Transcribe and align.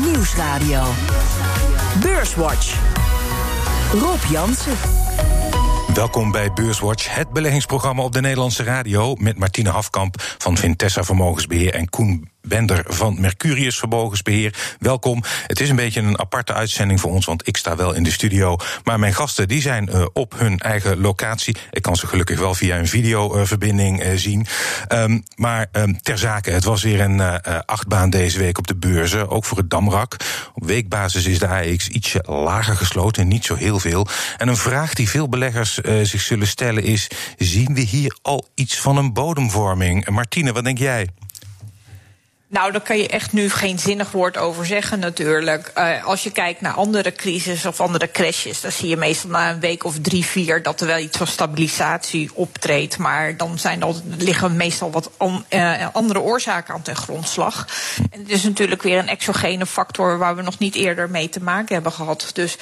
Nieuwsradio. 0.00 0.82
Beurswatch. 2.00 2.78
Rob 3.92 4.22
Jansen. 4.30 4.76
Welkom 5.94 6.30
bij 6.30 6.52
Beurswatch, 6.52 7.14
het 7.14 7.30
beleggingsprogramma 7.30 8.02
op 8.02 8.12
de 8.12 8.20
Nederlandse 8.20 8.62
radio. 8.62 9.14
Met 9.14 9.38
Martine 9.38 9.70
Hafkamp 9.70 10.14
van 10.38 10.56
Vintessa 10.56 11.02
Vermogensbeheer 11.02 11.74
en 11.74 11.88
Koen 11.88 12.33
Bender 12.44 12.84
van 12.86 13.20
Mercurius 13.20 13.78
Vermogensbeheer. 13.78 14.54
Welkom. 14.78 15.22
Het 15.46 15.60
is 15.60 15.68
een 15.68 15.76
beetje 15.76 16.00
een 16.00 16.18
aparte 16.18 16.52
uitzending 16.52 17.00
voor 17.00 17.10
ons, 17.10 17.26
want 17.26 17.48
ik 17.48 17.56
sta 17.56 17.76
wel 17.76 17.92
in 17.92 18.02
de 18.02 18.10
studio. 18.10 18.56
Maar 18.84 18.98
mijn 18.98 19.14
gasten 19.14 19.48
die 19.48 19.60
zijn 19.60 19.88
uh, 19.92 20.04
op 20.12 20.38
hun 20.38 20.58
eigen 20.58 21.00
locatie. 21.00 21.56
Ik 21.70 21.82
kan 21.82 21.96
ze 21.96 22.06
gelukkig 22.06 22.38
wel 22.38 22.54
via 22.54 22.78
een 22.78 22.88
videoverbinding 22.88 24.04
uh, 24.04 24.12
zien. 24.14 24.46
Um, 24.92 25.22
maar 25.36 25.66
um, 25.72 26.02
ter 26.02 26.18
zake, 26.18 26.50
het 26.50 26.64
was 26.64 26.82
weer 26.82 27.00
een 27.00 27.18
uh, 27.18 27.34
achtbaan 27.66 28.10
deze 28.10 28.38
week 28.38 28.58
op 28.58 28.66
de 28.66 28.76
beurzen. 28.76 29.28
Ook 29.28 29.44
voor 29.44 29.58
het 29.58 29.70
Damrak. 29.70 30.16
Op 30.54 30.64
weekbasis 30.64 31.26
is 31.26 31.38
de 31.38 31.48
AX 31.48 31.88
ietsje 31.88 32.24
lager 32.26 32.76
gesloten, 32.76 33.28
niet 33.28 33.44
zo 33.44 33.54
heel 33.54 33.78
veel. 33.78 34.06
En 34.36 34.48
een 34.48 34.56
vraag 34.56 34.94
die 34.94 35.08
veel 35.08 35.28
beleggers 35.28 35.74
zich 36.02 36.20
zullen 36.20 36.46
stellen 36.46 36.82
is: 36.82 37.08
zien 37.38 37.74
we 37.74 37.80
hier 37.80 38.16
al 38.22 38.48
iets 38.54 38.80
van 38.80 38.96
een 38.96 39.12
bodemvorming? 39.12 40.08
Martine, 40.08 40.52
wat 40.52 40.64
denk 40.64 40.78
jij? 40.78 41.08
Nou, 42.48 42.72
daar 42.72 42.80
kan 42.80 42.98
je 42.98 43.08
echt 43.08 43.32
nu 43.32 43.50
geen 43.50 43.78
zinnig 43.78 44.10
woord 44.10 44.36
over 44.36 44.66
zeggen, 44.66 44.98
natuurlijk. 44.98 45.72
Uh, 45.78 46.04
als 46.04 46.22
je 46.22 46.30
kijkt 46.30 46.60
naar 46.60 46.72
andere 46.72 47.12
crises 47.12 47.66
of 47.66 47.80
andere 47.80 48.10
crashes, 48.10 48.60
dan 48.60 48.72
zie 48.72 48.88
je 48.88 48.96
meestal 48.96 49.30
na 49.30 49.50
een 49.50 49.60
week 49.60 49.84
of 49.84 49.98
drie, 49.98 50.24
vier 50.24 50.62
dat 50.62 50.80
er 50.80 50.86
wel 50.86 50.98
iets 50.98 51.16
van 51.16 51.26
stabilisatie 51.26 52.30
optreedt. 52.34 52.98
Maar 52.98 53.36
dan 53.36 53.58
zijn 53.58 53.82
er, 53.82 53.94
liggen 54.18 54.56
meestal 54.56 54.90
wat 54.90 55.10
uh, 55.48 55.86
andere 55.92 56.20
oorzaken 56.20 56.74
aan 56.74 56.82
ten 56.82 56.96
grondslag. 56.96 57.68
En 58.10 58.20
het 58.20 58.30
is 58.30 58.42
natuurlijk 58.42 58.82
weer 58.82 58.98
een 58.98 59.08
exogene 59.08 59.66
factor 59.66 60.18
waar 60.18 60.36
we 60.36 60.42
nog 60.42 60.58
niet 60.58 60.74
eerder 60.74 61.10
mee 61.10 61.28
te 61.28 61.42
maken 61.42 61.74
hebben 61.74 61.92
gehad. 61.92 62.30
Dus. 62.32 62.56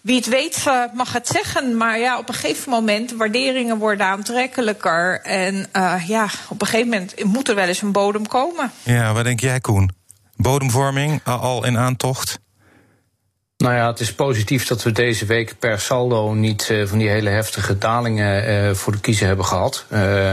Wie 0.00 0.16
het 0.16 0.26
weet 0.26 0.64
mag 0.94 1.12
het 1.12 1.28
zeggen, 1.28 1.76
maar 1.76 1.98
ja, 1.98 2.18
op 2.18 2.28
een 2.28 2.34
gegeven 2.34 2.70
moment 2.70 3.12
waarderingen 3.12 3.78
worden 3.78 4.06
aantrekkelijker. 4.06 5.20
En 5.20 5.66
uh, 5.76 6.08
ja, 6.08 6.28
op 6.48 6.60
een 6.60 6.66
gegeven 6.66 6.88
moment 6.88 7.24
moet 7.24 7.48
er 7.48 7.54
wel 7.54 7.66
eens 7.66 7.82
een 7.82 7.92
bodem 7.92 8.26
komen. 8.26 8.72
Ja, 8.82 9.12
wat 9.12 9.24
denk 9.24 9.40
jij, 9.40 9.60
Koen? 9.60 9.90
Bodemvorming 10.36 11.24
al 11.24 11.64
in 11.64 11.78
aantocht? 11.78 12.38
Nou 13.60 13.74
ja, 13.74 13.86
het 13.86 14.00
is 14.00 14.12
positief 14.12 14.66
dat 14.66 14.82
we 14.82 14.92
deze 14.92 15.26
week 15.26 15.54
per 15.58 15.80
saldo 15.80 16.32
niet 16.32 16.68
uh, 16.72 16.86
van 16.86 16.98
die 16.98 17.08
hele 17.08 17.30
heftige 17.30 17.78
dalingen 17.78 18.48
uh, 18.48 18.74
voor 18.74 18.92
de 18.92 19.00
kiezer 19.00 19.26
hebben 19.26 19.44
gehad. 19.44 19.84
Uh, 19.92 20.30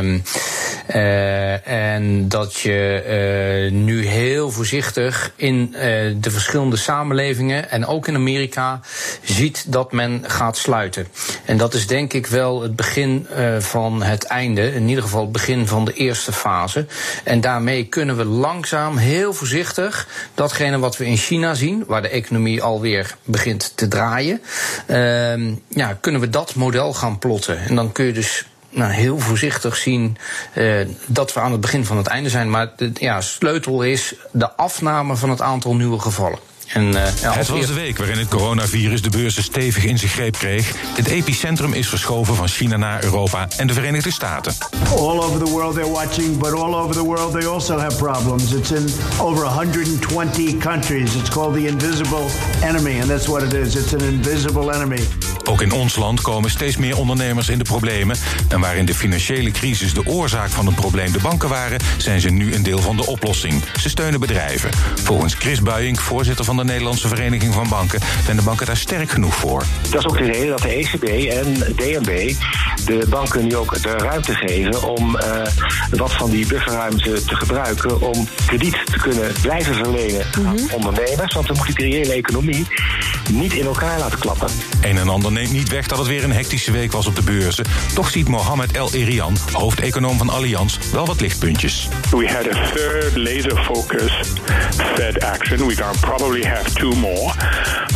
en 1.68 2.30
dat 2.30 2.56
je 2.56 3.70
nu 3.72 4.06
heel 4.06 4.52
voorzichtig 4.52 5.32
in 5.36 5.72
de 6.18 6.32
verschillende 6.32 6.76
samenlevingen 6.76 7.70
en 7.70 7.86
ook 7.86 8.08
in 8.08 8.16
Amerika 8.16 8.80
ziet 9.24 9.72
dat 9.72 9.92
men 9.92 10.24
gaat 10.28 10.58
sluiten. 10.58 11.08
En 11.46 11.58
dat 11.58 11.74
is 11.74 11.88
denk 11.88 12.14
ik 12.14 12.28
wel 12.28 12.62
het 12.62 12.76
begin 12.76 13.28
van 13.60 14.04
het 14.04 14.24
einde, 14.24 14.74
in 14.74 14.88
ieder 14.88 15.04
geval 15.04 15.22
het 15.22 15.32
begin 15.32 15.68
van 15.68 15.86
de 15.86 15.94
eerste 15.94 16.32
fase. 16.32 16.86
En 17.24 17.42
daarmee 17.42 17.86
kunnen 17.86 18.18
we 18.18 18.26
langzaam, 18.26 18.98
heel 18.98 19.34
voorzichtig, 19.34 20.08
datgene 20.34 20.80
wat 20.80 20.98
we 20.98 21.06
in 21.06 21.18
China 21.18 21.54
zien, 21.54 21.84
waar 21.88 22.02
de 22.02 22.10
economie 22.10 22.64
alweer 22.64 23.17
begint 23.24 23.72
te 23.76 23.88
draaien, 23.88 24.42
uh, 24.88 25.56
ja, 25.68 25.98
kunnen 26.02 26.22
we 26.22 26.30
dat 26.30 26.56
model 26.56 26.94
gaan 26.94 27.20
plotten. 27.20 27.60
En 27.60 27.76
dan 27.76 27.92
kun 27.92 28.06
je 28.06 28.14
dus 28.14 28.46
nou, 28.70 28.92
heel 28.92 29.20
voorzichtig 29.20 29.76
zien 29.76 30.18
uh, 30.54 30.88
dat 31.06 31.34
we 31.34 31.40
aan 31.40 31.52
het 31.52 31.62
begin 31.62 31.86
van 31.86 31.98
het 31.98 32.08
einde 32.08 32.30
zijn. 32.30 32.50
Maar 32.50 32.72
de 32.76 32.92
ja, 32.94 33.22
sleutel 33.22 33.84
is 33.84 34.16
de 34.32 34.52
afname 34.52 35.16
van 35.16 35.30
het 35.30 35.42
aantal 35.42 35.76
nieuwe 35.76 36.00
gevallen. 36.00 36.40
En, 36.68 36.84
uh, 36.84 36.94
ja, 37.22 37.34
het 37.34 37.48
was 37.48 37.66
de 37.66 37.74
week 37.74 37.98
waarin 37.98 38.18
het 38.18 38.28
coronavirus 38.28 39.02
de 39.02 39.10
beurzen 39.10 39.44
stevig 39.44 39.84
in 39.84 39.98
zijn 39.98 40.12
greep 40.12 40.38
kreeg. 40.38 40.74
Het 40.96 41.08
epicentrum 41.08 41.74
is 41.74 41.90
verschoven 41.90 42.36
van 42.36 42.48
China 42.48 42.78
naar 42.78 43.04
Europa 43.04 43.48
en 43.58 43.68
de 43.68 43.74
Verenigde 43.74 44.12
Staten. 44.12 44.54
All 44.90 45.20
over 45.20 45.46
the 45.46 45.52
world 45.52 45.74
they're 45.74 45.92
watching, 45.92 46.38
but 46.38 46.54
all 46.54 46.76
over 46.76 46.96
the 46.96 47.04
world 47.04 47.32
they 47.32 47.48
also 47.48 47.80
have 47.80 47.96
problems. 47.96 48.54
It's 48.54 48.72
in 48.72 48.86
over 49.20 49.44
120 49.46 50.58
countries. 50.58 51.16
It's 51.16 51.30
called 51.30 51.54
the 51.54 51.68
invisible 51.68 52.26
enemy, 52.64 53.00
and 53.00 53.08
that's 53.10 53.28
what 53.28 53.44
it 53.44 53.54
is. 53.54 53.76
It's 53.76 53.94
an 53.94 54.02
invisible 54.02 54.74
enemy. 54.74 55.08
Ook 55.50 55.62
in 55.62 55.72
ons 55.72 55.96
land 55.96 56.22
komen 56.22 56.50
steeds 56.50 56.78
meer 56.78 56.98
ondernemers 56.98 57.50
in 57.50 57.58
de 57.58 57.64
problemen. 57.64 58.18
En 58.50 58.60
waarin 58.60 58.86
de 58.86 58.94
financiële 58.94 59.52
crisis 59.52 59.94
de 59.94 60.06
oorzaak 60.06 60.50
van 60.50 60.66
het 60.66 60.76
probleem 60.76 61.12
de 61.12 61.20
banken 61.20 61.50
waren, 61.50 61.80
zijn 61.98 62.22
ze 62.22 62.30
nu 62.30 62.54
een 62.54 62.64
deel 62.64 62.80
van 62.80 62.98
de 62.98 63.06
oplossing. 63.06 63.64
Ze 63.80 63.90
steunen 63.90 64.20
bedrijven. 64.20 64.70
Volgens 65.04 65.34
Chris 65.34 65.62
Buijink, 65.62 66.00
voorzitter 66.00 66.46
van 66.46 66.58
de 66.58 66.64
Nederlandse 66.64 67.08
Vereniging 67.08 67.54
van 67.54 67.70
Banken, 67.70 68.00
zijn 68.24 68.38
de 68.38 68.44
banken 68.44 68.66
daar 68.66 68.78
sterk 68.78 69.10
genoeg 69.10 69.36
voor. 69.36 69.64
Dat 69.90 70.00
is 70.00 70.06
ook 70.06 70.18
de 70.18 70.32
reden 70.32 70.48
dat 70.48 70.62
de 70.62 70.70
ECB 70.70 71.04
en 71.30 71.54
DNB 71.76 72.34
de 72.86 73.06
banken 73.10 73.48
nu 73.48 73.56
ook 73.56 73.82
de 73.82 73.92
ruimte 73.92 74.34
geven 74.34 74.84
om 74.84 75.16
uh, 75.16 75.42
wat 75.90 76.14
van 76.14 76.30
die 76.30 76.48
bufferruimte 76.48 77.24
te 77.24 77.36
gebruiken 77.36 78.02
om 78.02 78.28
krediet 78.46 78.78
te 78.86 78.98
kunnen 78.98 79.32
blijven 79.42 79.76
verlenen 79.76 80.26
aan 80.36 80.42
mm 80.42 80.58
-hmm. 80.58 80.68
ondernemers. 80.74 81.34
Want 81.34 81.48
we 81.48 81.54
moeten 81.54 81.76
de 81.76 81.82
reële 81.82 82.14
economie 82.14 82.68
niet 83.32 83.54
in 83.54 83.66
elkaar 83.66 84.00
laten 84.00 84.20
klappen. 84.20 84.50
Een 84.82 84.98
en 84.98 85.10
ander 85.10 85.32
neemt 85.38 85.52
niet 85.52 85.70
weg 85.70 85.88
dat 85.88 85.98
het 85.98 86.08
weer 86.08 86.24
een 86.24 86.32
hectische 86.32 86.72
week 86.72 86.92
was 86.92 87.06
op 87.08 87.16
de 87.16 87.22
beurzen. 87.22 87.66
Toch 87.94 88.10
ziet 88.10 88.28
Mohamed 88.28 88.72
El 88.72 88.94
Erian, 88.94 89.38
hoofdeconoom 89.52 90.18
van 90.18 90.30
Allianz, 90.30 90.78
wel 90.92 91.06
wat 91.06 91.22
lichtpuntjes. 91.22 91.88
We 92.10 92.28
had 92.28 92.56
a 92.56 92.72
third 92.74 93.16
laser 93.16 93.64
focus 93.64 94.12
Fed 94.96 95.24
action. 95.24 95.68
We 95.68 95.76
can 95.76 96.00
probably 96.00 96.44
have 96.44 96.74
two 96.74 96.92
more. 96.92 97.34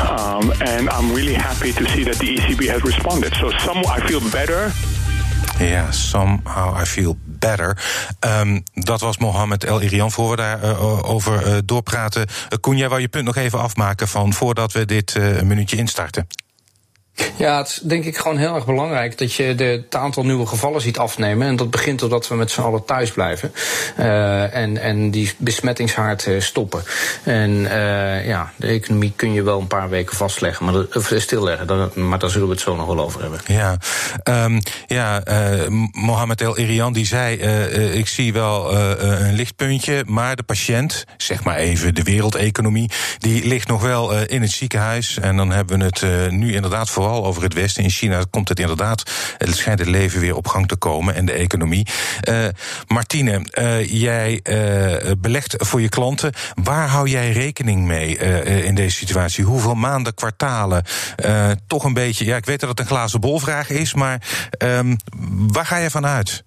Um, 0.01 0.51
and 0.51 0.93
I'm 0.99 1.13
really 1.13 1.35
happy 1.35 1.73
to 1.73 1.85
see 1.85 2.03
that 2.03 2.17
the 2.17 2.25
ECB 2.25 2.67
has 2.67 2.81
responded. 2.81 3.35
So 3.35 3.49
some 3.49 3.79
I 3.79 4.01
feel 4.05 4.21
better. 4.31 4.71
Ja, 5.59 5.91
somehow 5.91 6.81
I 6.81 6.85
feel 6.85 7.17
better. 7.25 7.77
Um, 8.19 8.63
dat 8.73 9.01
was 9.01 9.17
Mohamed 9.17 9.63
El 9.63 9.81
Irian. 9.81 10.11
Voor 10.11 10.29
we 10.29 10.35
daarover 10.35 11.03
uh, 11.03 11.09
over, 11.09 11.47
uh, 11.47 11.57
doorpraten. 11.65 12.21
Uh, 12.21 12.59
Koen, 12.59 12.77
jij 12.77 12.89
wou 12.89 13.01
je 13.01 13.07
punt 13.07 13.25
nog 13.25 13.35
even 13.35 13.59
afmaken 13.59 14.07
van 14.07 14.33
voordat 14.33 14.71
we 14.71 14.85
dit 14.85 15.15
uh, 15.15 15.41
minuutje 15.41 15.77
instarten. 15.77 16.27
Ja, 17.37 17.57
het 17.57 17.67
is 17.67 17.79
denk 17.83 18.05
ik 18.05 18.17
gewoon 18.17 18.37
heel 18.37 18.55
erg 18.55 18.65
belangrijk 18.65 19.17
dat 19.17 19.33
je 19.33 19.55
de, 19.55 19.63
het 19.63 19.95
aantal 19.95 20.23
nieuwe 20.23 20.45
gevallen 20.45 20.81
ziet 20.81 20.97
afnemen. 20.97 21.47
En 21.47 21.55
dat 21.55 21.71
begint 21.71 21.99
doordat 21.99 22.27
we 22.27 22.35
met 22.35 22.51
z'n 22.51 22.61
allen 22.61 22.85
thuis 22.85 23.11
blijven. 23.11 23.53
Uh, 23.99 24.55
en, 24.55 24.77
en 24.77 25.11
die 25.11 25.33
besmettingshaard 25.37 26.25
uh, 26.25 26.41
stoppen. 26.41 26.83
En 27.23 27.49
uh, 27.49 28.27
ja, 28.27 28.51
de 28.55 28.67
economie 28.67 29.13
kun 29.15 29.33
je 29.33 29.43
wel 29.43 29.59
een 29.59 29.67
paar 29.67 29.89
weken 29.89 30.15
vastleggen, 30.15 30.65
maar 30.65 30.85
of 30.93 31.11
stilleggen. 31.15 31.91
Maar 31.93 32.19
daar 32.19 32.29
zullen 32.29 32.47
we 32.47 32.53
het 32.53 32.61
zo 32.61 32.75
nog 32.75 32.85
wel 32.85 32.99
over 32.99 33.21
hebben. 33.21 33.39
Ja, 33.45 33.77
um, 34.23 34.59
ja 34.87 35.23
Mohamed 35.91 36.41
El 36.41 36.57
Irian 36.57 36.93
die 36.93 37.05
zei: 37.05 37.35
Ik 37.93 38.07
zie 38.07 38.33
wel 38.33 38.75
een 38.77 39.33
lichtpuntje, 39.33 40.03
maar 40.07 40.35
de 40.35 40.43
patiënt, 40.43 41.03
zeg 41.17 41.43
maar 41.43 41.55
even 41.55 41.95
de 41.95 42.03
wereldeconomie, 42.03 42.91
die 43.17 43.47
ligt 43.47 43.67
nog 43.67 43.81
wel 43.81 44.25
in 44.25 44.41
het 44.41 44.51
ziekenhuis. 44.51 45.19
En 45.19 45.37
dan 45.37 45.51
hebben 45.51 45.79
we 45.79 45.85
het 45.85 46.31
nu 46.31 46.53
inderdaad 46.53 46.89
vooral 47.01 47.25
over 47.25 47.43
het 47.43 47.53
Westen. 47.53 47.83
In 47.83 47.89
China 47.89 48.23
komt 48.29 48.49
het 48.49 48.59
inderdaad, 48.59 49.11
het 49.37 49.55
schijnt 49.55 49.79
het 49.79 49.87
leven 49.87 50.19
weer 50.19 50.35
op 50.35 50.47
gang 50.47 50.67
te 50.67 50.75
komen 50.75 51.15
en 51.15 51.25
de 51.25 51.31
economie. 51.31 51.87
Uh, 52.29 52.45
Martine, 52.87 53.45
uh, 53.59 53.91
jij 53.91 54.39
uh, 54.43 55.11
belegt 55.17 55.55
voor 55.57 55.81
je 55.81 55.89
klanten. 55.89 56.33
Waar 56.63 56.87
hou 56.87 57.09
jij 57.09 57.31
rekening 57.31 57.85
mee 57.85 58.17
in 58.63 58.75
deze 58.75 58.95
situatie? 58.95 59.43
Hoeveel 59.43 59.75
maanden, 59.75 60.13
kwartalen? 60.13 60.83
toch 61.67 61.83
een 61.83 61.93
beetje, 61.93 62.25
ja, 62.25 62.35
ik 62.35 62.45
weet 62.45 62.59
dat 62.59 62.69
het 62.69 62.79
een 62.79 62.85
glazen 62.85 63.19
bolvraag 63.19 63.69
is, 63.69 63.93
maar 63.93 64.21
um, 64.57 64.95
waar 65.51 65.65
ga 65.65 65.77
je 65.77 65.89
van 65.89 66.05
uit? 66.05 66.43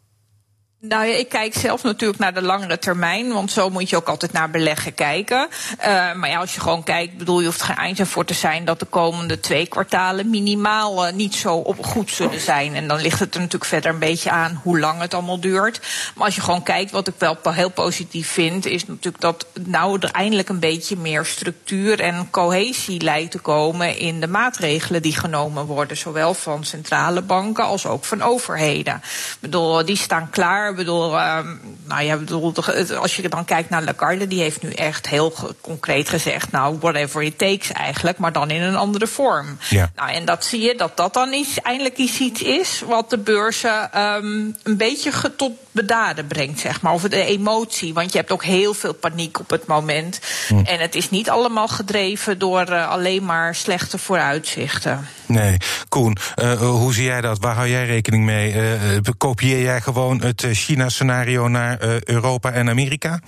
Nou 0.88 1.06
ja, 1.06 1.14
ik 1.14 1.28
kijk 1.28 1.54
zelf 1.54 1.82
natuurlijk 1.82 2.20
naar 2.20 2.34
de 2.34 2.42
langere 2.42 2.78
termijn, 2.78 3.32
want 3.32 3.50
zo 3.50 3.70
moet 3.70 3.90
je 3.90 3.96
ook 3.96 4.08
altijd 4.08 4.32
naar 4.32 4.50
beleggen 4.50 4.94
kijken. 4.94 5.48
Uh, 5.78 5.86
maar 6.14 6.28
ja, 6.28 6.38
als 6.38 6.54
je 6.54 6.60
gewoon 6.60 6.82
kijkt, 6.82 7.16
bedoel 7.16 7.40
je 7.40 7.46
hoeft 7.46 7.62
geen 7.62 7.76
eind 7.76 8.08
voor 8.08 8.24
te 8.24 8.34
zijn 8.34 8.64
dat 8.64 8.78
de 8.78 8.86
komende 8.86 9.40
twee 9.40 9.66
kwartalen 9.66 10.30
minimaal 10.30 11.06
uh, 11.06 11.12
niet 11.12 11.34
zo 11.34 11.54
op 11.56 11.84
goed 11.84 12.10
zullen 12.10 12.40
zijn. 12.40 12.74
En 12.74 12.88
dan 12.88 13.00
ligt 13.00 13.20
het 13.20 13.34
er 13.34 13.40
natuurlijk 13.40 13.70
verder 13.70 13.90
een 13.90 13.98
beetje 13.98 14.30
aan 14.30 14.60
hoe 14.62 14.78
lang 14.78 15.00
het 15.00 15.14
allemaal 15.14 15.40
duurt. 15.40 15.80
Maar 16.14 16.24
als 16.24 16.34
je 16.34 16.40
gewoon 16.40 16.62
kijkt, 16.62 16.90
wat 16.90 17.08
ik 17.08 17.14
wel 17.18 17.38
heel 17.44 17.70
positief 17.70 18.28
vind, 18.28 18.66
is 18.66 18.86
natuurlijk 18.86 19.20
dat 19.20 19.46
nou 19.64 19.98
er 20.00 20.10
eindelijk 20.10 20.48
een 20.48 20.60
beetje 20.60 20.96
meer 20.96 21.24
structuur 21.24 22.00
en 22.00 22.28
cohesie 22.30 23.02
lijkt 23.02 23.30
te 23.30 23.38
komen 23.38 23.98
in 23.98 24.20
de 24.20 24.28
maatregelen 24.28 25.02
die 25.02 25.16
genomen 25.16 25.66
worden, 25.66 25.96
zowel 25.96 26.34
van 26.34 26.64
centrale 26.64 27.22
banken 27.22 27.64
als 27.64 27.86
ook 27.86 28.04
van 28.04 28.22
overheden. 28.22 28.94
Ik 28.94 29.36
bedoel, 29.40 29.84
die 29.84 29.96
staan 29.96 30.30
klaar 30.30 30.73
Ik 30.74 30.80
bedoel, 30.80 31.18
ehm, 31.18 31.46
nou 31.84 32.02
ja, 32.02 32.16
bedoel, 32.16 32.54
als 33.00 33.16
je 33.16 33.28
dan 33.28 33.44
kijkt 33.44 33.70
naar 33.70 33.82
Lagarde, 33.82 34.26
die 34.26 34.40
heeft 34.40 34.62
nu 34.62 34.70
echt 34.70 35.08
heel 35.08 35.32
concreet 35.60 36.08
gezegd, 36.08 36.50
nou, 36.50 36.78
whatever 36.80 37.22
it 37.22 37.38
takes 37.38 37.72
eigenlijk, 37.72 38.18
maar 38.18 38.32
dan 38.32 38.50
in 38.50 38.62
een 38.62 38.76
andere 38.76 39.06
vorm. 39.06 39.58
Ja. 39.68 39.90
Nou, 39.96 40.10
en 40.10 40.24
dat 40.24 40.44
zie 40.44 40.60
je 40.60 40.74
dat 40.74 40.96
dat 40.96 41.14
dan 41.14 41.32
iets, 41.32 41.60
eindelijk 41.62 41.96
iets 41.96 42.42
is 42.42 42.82
wat 42.86 43.10
de 43.10 43.18
beurzen 43.18 44.00
um, 44.00 44.56
een 44.62 44.76
beetje 44.76 45.34
tot 45.36 45.52
bedaden 45.70 46.26
brengt, 46.26 46.60
zeg 46.60 46.80
maar. 46.80 46.92
Of 46.92 47.02
de 47.02 47.24
emotie, 47.24 47.94
want 47.94 48.12
je 48.12 48.18
hebt 48.18 48.30
ook 48.30 48.44
heel 48.44 48.74
veel 48.74 48.94
paniek 48.94 49.38
op 49.38 49.50
het 49.50 49.66
moment. 49.66 50.20
Hm. 50.48 50.58
En 50.64 50.80
het 50.80 50.94
is 50.94 51.10
niet 51.10 51.30
allemaal 51.30 51.68
gedreven 51.68 52.38
door 52.38 52.70
uh, 52.70 52.90
alleen 52.90 53.24
maar 53.24 53.54
slechte 53.54 53.98
vooruitzichten. 53.98 55.08
Nee, 55.34 55.56
Koen, 55.88 56.16
uh, 56.42 56.60
hoe 56.60 56.94
zie 56.94 57.04
jij 57.04 57.20
dat? 57.20 57.38
Waar 57.38 57.54
hou 57.54 57.68
jij 57.68 57.86
rekening 57.86 58.24
mee? 58.24 58.54
Uh, 58.54 58.98
kopieer 59.18 59.62
jij 59.62 59.80
gewoon 59.80 60.22
het 60.22 60.46
China-scenario 60.50 61.48
naar 61.48 61.78
Europa 62.04 62.52
en 62.52 62.68
Amerika? 62.68 63.20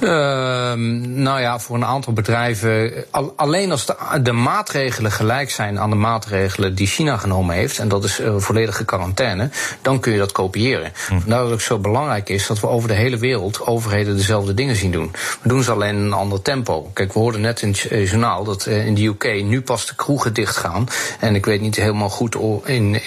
Uh, 0.00 0.72
nou 1.02 1.40
ja, 1.40 1.58
voor 1.58 1.76
een 1.76 1.84
aantal 1.84 2.12
bedrijven. 2.12 3.04
alleen 3.36 3.70
als 3.70 3.86
de, 3.86 3.96
de, 4.22 4.32
maatregelen 4.32 5.12
gelijk 5.12 5.50
zijn 5.50 5.80
aan 5.80 5.90
de 5.90 5.96
maatregelen 5.96 6.74
die 6.74 6.86
China 6.86 7.16
genomen 7.16 7.54
heeft. 7.54 7.78
en 7.78 7.88
dat 7.88 8.04
is 8.04 8.20
uh, 8.20 8.34
volledige 8.36 8.84
quarantaine. 8.84 9.50
dan 9.82 10.00
kun 10.00 10.12
je 10.12 10.18
dat 10.18 10.32
kopiëren. 10.32 10.92
Hm. 11.08 11.18
Vandaar 11.18 11.38
dat 11.38 11.44
het 11.44 11.52
ook 11.52 11.60
zo 11.60 11.78
belangrijk 11.78 12.28
is 12.28 12.46
dat 12.46 12.60
we 12.60 12.66
over 12.66 12.88
de 12.88 12.94
hele 12.94 13.18
wereld 13.18 13.66
overheden 13.66 14.16
dezelfde 14.16 14.54
dingen 14.54 14.76
zien 14.76 14.90
doen. 14.90 15.12
We 15.42 15.48
doen 15.48 15.62
ze 15.62 15.72
alleen 15.72 15.96
in 15.96 16.02
een 16.02 16.12
ander 16.12 16.42
tempo. 16.42 16.90
Kijk, 16.92 17.12
we 17.12 17.18
hoorden 17.18 17.40
net 17.40 17.62
in 17.62 17.68
het 17.68 17.86
eh, 17.88 18.06
journaal 18.06 18.44
dat 18.44 18.66
uh, 18.66 18.86
in 18.86 18.94
de 18.94 19.06
UK 19.06 19.42
nu 19.42 19.60
pas 19.60 19.86
de 19.86 19.94
kroegen 19.94 20.34
dichtgaan. 20.34 20.86
En 21.20 21.34
ik 21.34 21.46
weet 21.46 21.60
niet 21.60 21.76
helemaal 21.76 22.10
goed 22.10 22.36
in, 22.64 23.00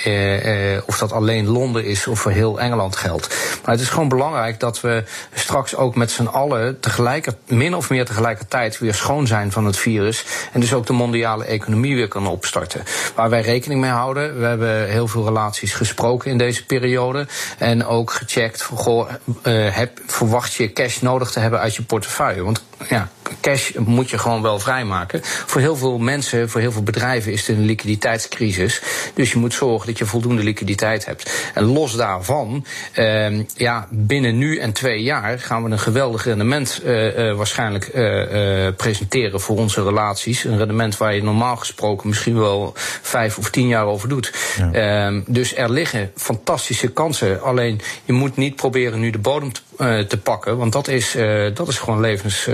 of 0.85 0.97
dat 0.97 1.11
alleen 1.11 1.47
Londen 1.47 1.85
is 1.85 2.07
of 2.07 2.19
voor 2.19 2.31
heel 2.31 2.59
Engeland 2.59 2.95
geldt. 2.95 3.27
Maar 3.63 3.73
het 3.73 3.83
is 3.83 3.89
gewoon 3.89 4.09
belangrijk 4.09 4.59
dat 4.59 4.81
we 4.81 5.03
straks 5.33 5.75
ook 5.75 5.95
met 5.95 6.11
z'n 6.11 6.29
allen 6.31 6.79
tegelijkertijd, 6.79 7.51
min 7.51 7.75
of 7.75 7.89
meer 7.89 8.05
tegelijkertijd 8.05 8.79
weer 8.79 8.93
schoon 8.93 9.27
zijn 9.27 9.51
van 9.51 9.65
het 9.65 9.77
virus. 9.77 10.25
En 10.51 10.59
dus 10.59 10.73
ook 10.73 10.85
de 10.85 10.93
mondiale 10.93 11.45
economie 11.45 11.95
weer 11.95 12.07
kan 12.07 12.27
opstarten. 12.27 12.83
Waar 13.15 13.29
wij 13.29 13.41
rekening 13.41 13.81
mee 13.81 13.89
houden, 13.89 14.39
we 14.39 14.45
hebben 14.45 14.89
heel 14.89 15.07
veel 15.07 15.25
relaties 15.25 15.73
gesproken 15.73 16.31
in 16.31 16.37
deze 16.37 16.65
periode. 16.65 17.27
En 17.57 17.85
ook 17.85 18.11
gecheckt, 18.11 18.69
uh, 18.71 19.75
heb, 19.75 19.99
verwacht 20.05 20.53
je 20.53 20.73
cash 20.73 20.99
nodig 20.99 21.31
te 21.31 21.39
hebben 21.39 21.59
uit 21.59 21.75
je 21.75 21.83
portefeuille? 21.83 22.43
Want 22.43 22.63
ja, 22.89 23.09
cash 23.41 23.71
moet 23.77 24.09
je 24.09 24.17
gewoon 24.17 24.41
wel 24.41 24.59
vrijmaken. 24.59 25.19
Voor 25.23 25.61
heel 25.61 25.75
veel 25.75 25.97
mensen, 25.97 26.49
voor 26.49 26.61
heel 26.61 26.71
veel 26.71 26.83
bedrijven 26.83 27.31
is 27.31 27.47
het 27.47 27.57
een 27.57 27.65
liquiditeitscrisis. 27.65 28.81
Dus 29.13 29.31
je 29.31 29.39
moet 29.39 29.53
zorgen 29.53 29.87
dat 29.87 29.97
je 29.97 30.05
voldoende 30.05 30.43
liquiditeit 30.43 31.05
hebt. 31.05 31.51
En 31.53 31.63
los 31.63 31.95
daarvan, 31.95 32.65
uh, 32.95 33.45
ja, 33.55 33.87
binnen 33.89 34.37
nu 34.37 34.57
en 34.57 34.73
twee 34.73 35.01
jaar 35.01 35.39
gaan 35.39 35.63
we 35.63 35.69
een 35.69 35.79
geweldig 35.79 36.23
rendement 36.23 36.81
uh, 36.85 37.17
uh, 37.17 37.35
waarschijnlijk 37.35 37.89
uh, 37.93 38.67
presenteren 38.77 39.41
voor 39.41 39.57
onze 39.57 39.83
relaties. 39.83 40.43
Een 40.43 40.57
rendement 40.57 40.97
waar 40.97 41.15
je 41.15 41.23
normaal 41.23 41.55
gesproken 41.55 42.07
misschien 42.07 42.39
wel 42.39 42.73
vijf 43.01 43.37
of 43.37 43.49
tien 43.49 43.67
jaar 43.67 43.85
over 43.85 44.09
doet. 44.09 44.33
Ja. 44.57 44.71
Ehm, 44.71 45.21
dus 45.25 45.55
er 45.55 45.71
liggen 45.71 46.11
fantastische 46.15 46.87
kansen. 46.87 47.41
Alleen 47.41 47.81
je 48.05 48.13
moet 48.13 48.37
niet 48.37 48.55
proberen 48.55 48.99
nu 48.99 49.09
de 49.09 49.17
bodem 49.17 49.53
te, 49.53 49.61
te 50.07 50.19
pakken, 50.23 50.57
want 50.57 50.73
dat 50.73 50.87
is, 50.87 51.17
dat 51.53 51.67
is 51.67 51.79
gewoon 51.79 51.99
levens, 51.99 52.45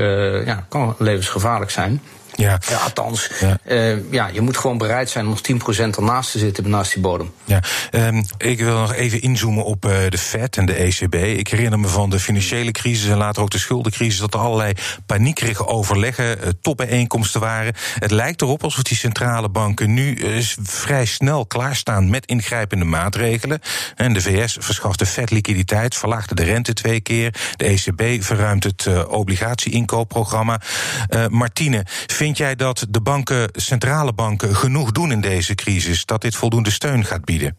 ja, 0.46 0.66
kan 0.70 0.96
levensgevaarlijk 0.98 1.72
zijn. 1.72 2.02
Ja. 2.38 2.60
ja 2.70 2.78
althans, 2.78 3.30
ja. 3.40 3.58
Uh, 3.66 4.12
ja, 4.12 4.28
je 4.28 4.42
moet 4.42 4.58
gewoon 4.58 4.78
bereid 4.78 5.10
zijn 5.10 5.26
om 5.26 5.30
nog 5.30 5.76
10% 5.76 5.96
ernaast 5.96 6.32
te 6.32 6.40
zitten, 6.40 6.70
naast 6.70 6.94
die 6.94 7.02
bodem. 7.02 7.32
Ja, 7.46 7.64
um, 7.92 8.26
ik 8.38 8.60
wil 8.60 8.80
nog 8.80 8.94
even 8.94 9.22
inzoomen 9.22 9.64
op 9.64 9.86
uh, 9.86 9.92
de 10.10 10.18
Fed 10.18 10.58
en 10.58 10.66
de 10.66 10.74
ECB. 10.74 11.16
Ik 11.16 11.48
herinner 11.48 11.80
me 11.80 11.88
van 11.88 12.10
de 12.10 12.20
financiële 12.20 12.72
crisis 12.72 13.10
en 13.10 13.18
later 13.18 13.42
ook 13.42 13.50
de 13.50 13.58
schuldencrisis... 13.58 14.20
dat 14.20 14.34
er 14.34 14.40
allerlei 14.40 14.74
paniekerige 15.06 15.68
overleggen, 15.68 16.38
uh, 16.38 16.48
topbijeenkomsten 16.62 17.42
waren. 17.42 17.74
Het 18.00 18.12
lijkt 18.12 18.42
erop 18.42 18.64
alsof 18.64 18.84
die 18.84 18.98
centrale 18.98 19.50
banken 19.50 19.94
nu 19.94 20.18
vrij 20.62 21.06
snel 21.06 21.46
klaarstaan... 21.46 22.10
met 22.10 22.26
ingrijpende 22.26 22.86
maatregelen. 22.86 23.60
En 23.96 24.14
de 24.14 24.22
VS 24.22 24.58
verschaft 24.60 25.00
de 25.00 25.06
Fed 25.06 25.32
liquiditeit, 25.32 25.96
verlaagde 25.96 26.36
de 26.36 26.44
rente 26.44 26.74
twee 26.74 27.00
keer. 27.00 27.34
De 27.56 27.66
ECB 27.66 28.24
verruimt 28.24 28.64
het 28.64 29.08
obligatie-inkoopprogramma. 29.08 30.62
Martine, 31.30 31.86
Vind 32.08 32.27
jij 32.36 32.56
dat 32.56 32.86
de 32.90 33.02
banken, 33.02 33.50
centrale 33.54 34.14
banken 34.14 34.56
genoeg 34.56 34.92
doen 34.92 35.12
in 35.12 35.22
deze 35.22 35.56
crisis? 35.56 36.06
Dat 36.06 36.22
dit 36.22 36.36
voldoende 36.36 36.72
steun 36.72 37.06
gaat 37.06 37.26
bieden? 37.26 37.58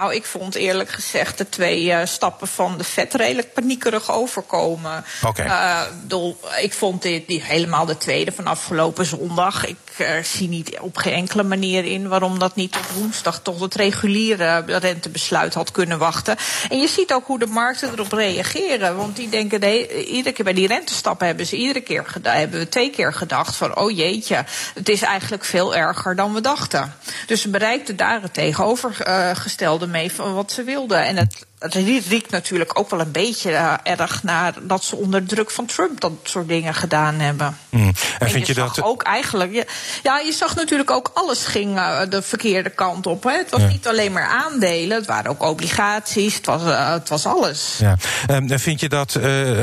Nou, 0.00 0.14
ik 0.14 0.24
vond 0.24 0.54
eerlijk 0.54 0.90
gezegd 0.90 1.38
de 1.38 1.48
twee 1.48 1.84
uh, 1.84 2.00
stappen 2.04 2.48
van 2.48 2.78
de 2.78 2.84
vet 2.84 3.14
redelijk 3.14 3.52
paniekerig 3.52 4.12
overkomen. 4.12 5.04
Oké. 5.24 5.42
Okay. 5.42 5.86
Uh, 6.10 6.62
ik 6.62 6.72
vond 6.72 7.02
dit, 7.02 7.26
die, 7.26 7.42
helemaal 7.42 7.86
de 7.86 7.96
tweede 7.96 8.32
van 8.32 8.46
afgelopen 8.46 9.06
zondag. 9.06 9.66
Ik 9.66 9.76
uh, 9.98 10.22
zie 10.22 10.48
niet 10.48 10.78
op 10.78 10.96
geen 10.96 11.12
enkele 11.12 11.42
manier 11.42 11.84
in 11.84 12.08
waarom 12.08 12.38
dat 12.38 12.54
niet 12.54 12.72
tot 12.72 12.94
woensdag 12.94 13.40
tot 13.42 13.60
het 13.60 13.74
reguliere 13.74 14.64
rentebesluit 14.66 15.54
had 15.54 15.70
kunnen 15.70 15.98
wachten. 15.98 16.36
En 16.70 16.80
je 16.80 16.88
ziet 16.88 17.12
ook 17.12 17.26
hoe 17.26 17.38
de 17.38 17.46
markten 17.46 17.92
erop 17.92 18.12
reageren. 18.12 18.96
Want 18.96 19.16
die 19.16 19.28
denken, 19.28 19.60
de, 19.60 20.04
iedere 20.06 20.34
keer 20.34 20.44
bij 20.44 20.54
die 20.54 20.66
rentestappen 20.66 21.26
hebben 21.26 21.46
ze 21.46 21.56
iedere 21.56 21.80
keer 21.80 22.04
gedaan, 22.06 22.36
hebben 22.36 22.60
we 22.60 22.68
twee 22.68 22.90
keer 22.90 23.12
gedacht 23.12 23.56
van, 23.56 23.76
oh 23.76 23.96
jeetje, 23.96 24.44
het 24.74 24.88
is 24.88 25.02
eigenlijk 25.02 25.44
veel 25.44 25.74
erger 25.76 26.16
dan 26.16 26.34
we 26.34 26.40
dachten. 26.40 26.94
Dus 27.26 27.40
ze 27.40 27.48
bereikten 27.48 27.96
daar 27.96 28.22
het 28.22 28.34
tegenovergestelde 28.34 29.88
mee 29.90 30.12
van 30.12 30.34
wat 30.34 30.52
ze 30.52 30.62
wilden. 30.62 31.04
En 31.04 31.16
het, 31.16 31.46
het 31.58 31.74
riekt 32.08 32.30
natuurlijk 32.30 32.78
ook 32.78 32.90
wel 32.90 33.00
een 33.00 33.12
beetje 33.12 33.50
uh, 33.50 33.74
erg 33.82 34.22
naar 34.22 34.54
dat 34.62 34.84
ze 34.84 34.96
onder 34.96 35.26
druk 35.26 35.50
van 35.50 35.66
Trump 35.66 36.00
dat 36.00 36.12
soort 36.22 36.48
dingen 36.48 36.74
gedaan 36.74 37.14
hebben. 37.14 37.56
Mm. 37.68 37.86
En, 37.86 37.94
en, 38.18 38.30
vind 38.30 38.46
je, 38.46 38.52
je 38.54 38.60
dat 38.60 38.82
ook 38.82 39.02
eigenlijk? 39.02 39.52
Je, 39.52 39.66
ja, 40.02 40.18
je 40.18 40.32
zag 40.32 40.54
natuurlijk 40.54 40.90
ook 40.90 41.10
alles 41.14 41.44
ging 41.44 41.76
uh, 41.76 42.00
de 42.08 42.22
verkeerde 42.22 42.70
kant 42.70 43.06
op. 43.06 43.24
Hè. 43.24 43.36
Het 43.36 43.50
was 43.50 43.60
ja. 43.60 43.68
niet 43.68 43.86
alleen 43.86 44.12
maar 44.12 44.26
aandelen, 44.26 44.96
het 44.96 45.06
waren 45.06 45.30
ook 45.30 45.42
obligaties, 45.42 46.34
het 46.34 46.46
was, 46.46 46.62
uh, 46.62 46.92
het 46.92 47.08
was 47.08 47.26
alles. 47.26 47.76
Ja. 47.78 47.96
Um, 48.30 48.58
vind 48.58 48.80
je 48.80 48.88
dat, 48.88 49.18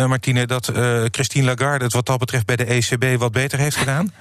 Martine, 0.08 0.46
dat 0.46 0.72
Christine 1.12 1.46
Lagarde 1.46 1.84
het 1.84 1.94
wat 1.94 2.06
dat 2.06 2.18
betreft 2.18 2.46
bij 2.46 2.56
de 2.56 2.66
ECB 2.66 3.20
wat 3.20 3.32
beter 3.32 3.60
heeft 3.60 3.76
gedaan? 3.76 4.14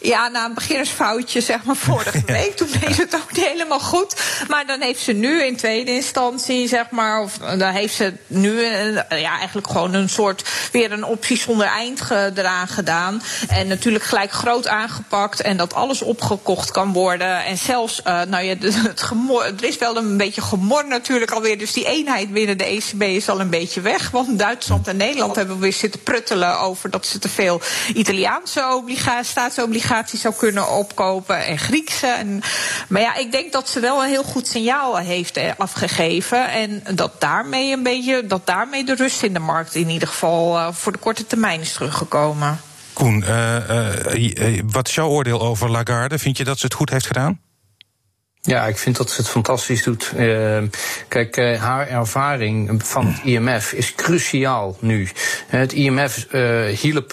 Ja, 0.00 0.28
na 0.28 0.44
een 0.44 0.54
beginnersfoutje, 0.54 1.40
zeg 1.40 1.64
maar, 1.64 1.76
vorige 1.76 2.22
week. 2.38 2.56
Toen 2.56 2.68
deed 2.80 2.94
ze 2.94 3.00
het 3.00 3.14
ook 3.14 3.32
niet 3.32 3.44
helemaal 3.44 3.80
goed. 3.80 4.16
Maar 4.48 4.66
dan 4.66 4.80
heeft 4.80 5.00
ze 5.00 5.12
nu 5.12 5.42
in 5.42 5.56
tweede 5.56 5.90
instantie, 5.90 6.68
zeg 6.68 6.90
maar, 6.90 7.22
of 7.22 7.38
dan 7.38 7.72
heeft 7.72 7.94
ze 7.94 8.12
nu 8.26 8.60
ja, 9.08 9.38
eigenlijk 9.38 9.66
gewoon 9.66 9.94
een 9.94 10.08
soort 10.08 10.48
weer 10.72 10.92
een 10.92 11.04
optie 11.04 11.38
zonder 11.38 11.66
eind 11.66 12.00
eraan 12.10 12.68
gedaan. 12.68 13.22
En 13.48 13.66
natuurlijk 13.66 14.04
gelijk 14.04 14.30
groot 14.30 14.68
aangepakt 14.68 15.40
en 15.40 15.56
dat 15.56 15.74
alles 15.74 16.02
opgekocht 16.02 16.70
kan 16.70 16.92
worden. 16.92 17.44
En 17.44 17.58
zelfs, 17.58 18.00
uh, 18.06 18.22
nou 18.22 18.44
ja, 18.44 18.54
het 18.88 19.02
gemor, 19.02 19.44
er 19.44 19.64
is 19.64 19.78
wel 19.78 19.96
een 19.96 20.16
beetje 20.16 20.40
gemor 20.40 20.86
natuurlijk 20.88 21.30
alweer. 21.30 21.58
Dus 21.58 21.72
die 21.72 21.86
eenheid 21.86 22.32
binnen 22.32 22.58
de 22.58 22.64
ECB 22.64 23.02
is 23.02 23.28
al 23.28 23.40
een 23.40 23.50
beetje 23.50 23.80
weg. 23.80 24.10
Want 24.10 24.38
Duitsland 24.38 24.88
en 24.88 24.96
Nederland 24.96 25.36
hebben 25.36 25.58
weer 25.58 25.72
zitten 25.72 26.02
pruttelen 26.02 26.60
over 26.60 26.90
dat 26.90 27.06
ze 27.06 27.18
te 27.18 27.28
veel 27.28 27.60
Italiaanse 27.94 28.74
obligaties, 28.74 29.30
staatsobligaties 29.30 29.86
obligaties 29.88 30.20
zou 30.20 30.34
kunnen 30.34 30.70
opkopen 30.70 31.46
en 31.46 31.58
Griekse. 31.58 32.06
En, 32.06 32.42
maar 32.88 33.02
ja, 33.02 33.16
ik 33.16 33.32
denk 33.32 33.52
dat 33.52 33.68
ze 33.68 33.80
wel 33.80 34.02
een 34.02 34.08
heel 34.08 34.22
goed 34.22 34.46
signaal 34.46 34.98
heeft 34.98 35.36
eh, 35.36 35.50
afgegeven. 35.58 36.50
En 36.50 36.82
dat 36.94 37.20
daarmee 37.20 37.72
een 37.72 37.82
beetje, 37.82 38.26
dat 38.26 38.46
daarmee 38.46 38.84
de 38.84 38.94
rust 38.94 39.22
in 39.22 39.32
de 39.32 39.38
markt 39.38 39.74
in 39.74 39.88
ieder 39.88 40.08
geval 40.08 40.56
uh, 40.56 40.68
voor 40.72 40.92
de 40.92 40.98
korte 40.98 41.26
termijn 41.26 41.60
is 41.60 41.72
teruggekomen. 41.72 42.60
Koen, 42.92 43.24
uh, 43.28 44.60
wat 44.64 44.88
is 44.88 44.94
jouw 44.94 45.08
oordeel 45.08 45.40
over 45.40 45.70
Lagarde? 45.70 46.18
Vind 46.18 46.36
je 46.36 46.44
dat 46.44 46.58
ze 46.58 46.64
het 46.64 46.74
goed 46.74 46.90
heeft 46.90 47.06
gedaan? 47.06 47.40
Ja, 48.42 48.66
ik 48.66 48.78
vind 48.78 48.96
dat 48.96 49.10
ze 49.10 49.20
het 49.20 49.30
fantastisch 49.30 49.82
doet. 49.82 50.12
Uh, 50.16 50.62
kijk, 51.08 51.36
uh, 51.36 51.60
haar 51.60 51.88
ervaring 51.88 52.82
van 52.84 53.06
het 53.06 53.20
IMF 53.24 53.72
is 53.72 53.94
cruciaal 53.94 54.76
nu. 54.80 55.08
Het 55.46 55.72
IMF 55.72 56.26
uh, 56.32 56.64
hielp 56.64 57.12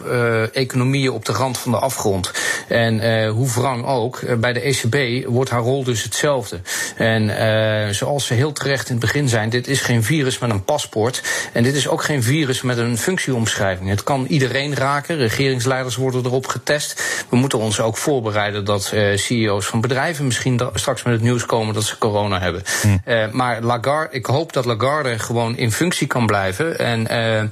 economieën 0.53 1.11
op 1.11 1.25
de 1.25 1.31
rand 1.31 1.57
van 1.57 1.71
de 1.71 1.77
afgrond. 1.77 2.31
En 2.67 3.27
hoe 3.27 3.51
wrang 3.51 3.85
ook, 3.85 4.39
bij 4.39 4.53
de 4.53 4.59
ECB 4.59 5.27
wordt 5.27 5.49
haar 5.49 5.61
rol 5.61 5.83
dus 5.83 6.03
hetzelfde. 6.03 6.61
En 6.95 7.95
zoals 7.95 8.25
ze 8.25 8.33
heel 8.33 8.51
terecht 8.51 8.89
in 8.89 8.95
het 8.95 9.05
begin 9.05 9.29
zijn, 9.29 9.49
dit 9.49 9.67
is 9.67 9.81
geen 9.81 10.03
virus 10.03 10.39
met 10.39 10.49
een 10.49 10.63
paspoort. 10.63 11.23
En 11.53 11.63
dit 11.63 11.75
is 11.75 11.87
ook 11.87 12.03
geen 12.03 12.23
virus 12.23 12.61
met 12.61 12.77
een 12.77 12.97
functieomschrijving. 12.97 13.89
Het 13.89 14.03
kan 14.03 14.25
iedereen 14.25 14.75
raken. 14.75 15.17
Regeringsleiders 15.17 15.95
worden 15.95 16.25
erop 16.25 16.47
getest. 16.47 17.01
We 17.29 17.35
moeten 17.35 17.59
ons 17.59 17.79
ook 17.79 17.97
voorbereiden 17.97 18.65
dat 18.65 18.93
CEO's 19.15 19.65
van 19.65 19.81
bedrijven 19.81 20.25
misschien 20.25 20.69
straks 20.73 21.03
met 21.03 21.14
het 21.15 21.23
nieuws 21.23 21.45
komen 21.45 21.73
dat 21.73 21.83
ze 21.83 21.97
corona 21.97 22.39
hebben. 22.39 22.63
Hm. 22.81 22.97
Uh, 23.05 23.31
maar 23.31 23.61
Lagarde, 23.61 24.15
ik 24.15 24.25
hoop 24.25 24.53
dat 24.53 24.65
Lagarde 24.65 25.19
gewoon 25.19 25.57
in 25.57 25.71
functie 25.71 26.07
kan 26.07 26.25
blijven. 26.25 26.79
En 26.79 27.07
uh, 27.11 27.43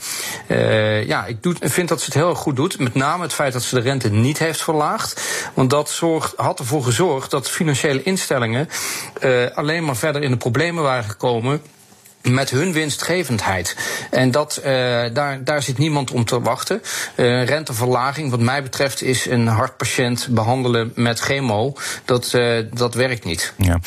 uh, 0.47 1.07
ja, 1.07 1.25
ik 1.25 1.43
doe, 1.43 1.55
vind 1.59 1.89
dat 1.89 1.99
ze 1.99 2.05
het 2.05 2.13
heel 2.13 2.35
goed 2.35 2.55
doet. 2.55 2.79
Met 2.79 2.93
name 2.93 3.23
het 3.23 3.33
feit 3.33 3.53
dat 3.53 3.63
ze 3.63 3.75
de 3.75 3.81
rente 3.81 4.09
niet 4.09 4.37
heeft 4.37 4.61
verlaagd. 4.61 5.21
Want 5.53 5.69
dat 5.69 5.89
zorgt, 5.89 6.33
had 6.35 6.59
ervoor 6.59 6.83
gezorgd 6.83 7.31
dat 7.31 7.49
financiële 7.49 8.03
instellingen 8.03 8.67
alleen 9.53 9.85
maar 9.85 9.95
verder 9.95 10.21
in 10.21 10.31
de 10.31 10.37
problemen 10.37 10.83
waren 10.83 11.03
gekomen 11.03 11.61
met 12.23 12.49
hun 12.49 12.73
winstgevendheid. 12.73 13.75
En 14.11 14.31
dat, 14.31 14.61
uh, 14.65 14.65
daar, 15.13 15.43
daar 15.43 15.63
zit 15.63 15.77
niemand 15.77 16.11
om 16.11 16.25
te 16.25 16.41
wachten. 16.41 16.81
Uh, 17.15 17.45
renteverlaging, 17.45 18.29
wat 18.29 18.39
mij 18.39 18.63
betreft, 18.63 19.01
is 19.01 19.25
een 19.25 19.47
hartpatiënt 19.47 20.27
behandelen 20.29 20.91
met 20.95 21.19
chemo. 21.19 21.73
Dat, 22.05 22.33
uh, 22.35 22.65
dat 22.73 22.93
werkt 22.93 23.25
niet. 23.25 23.53
Ja. 23.57 23.79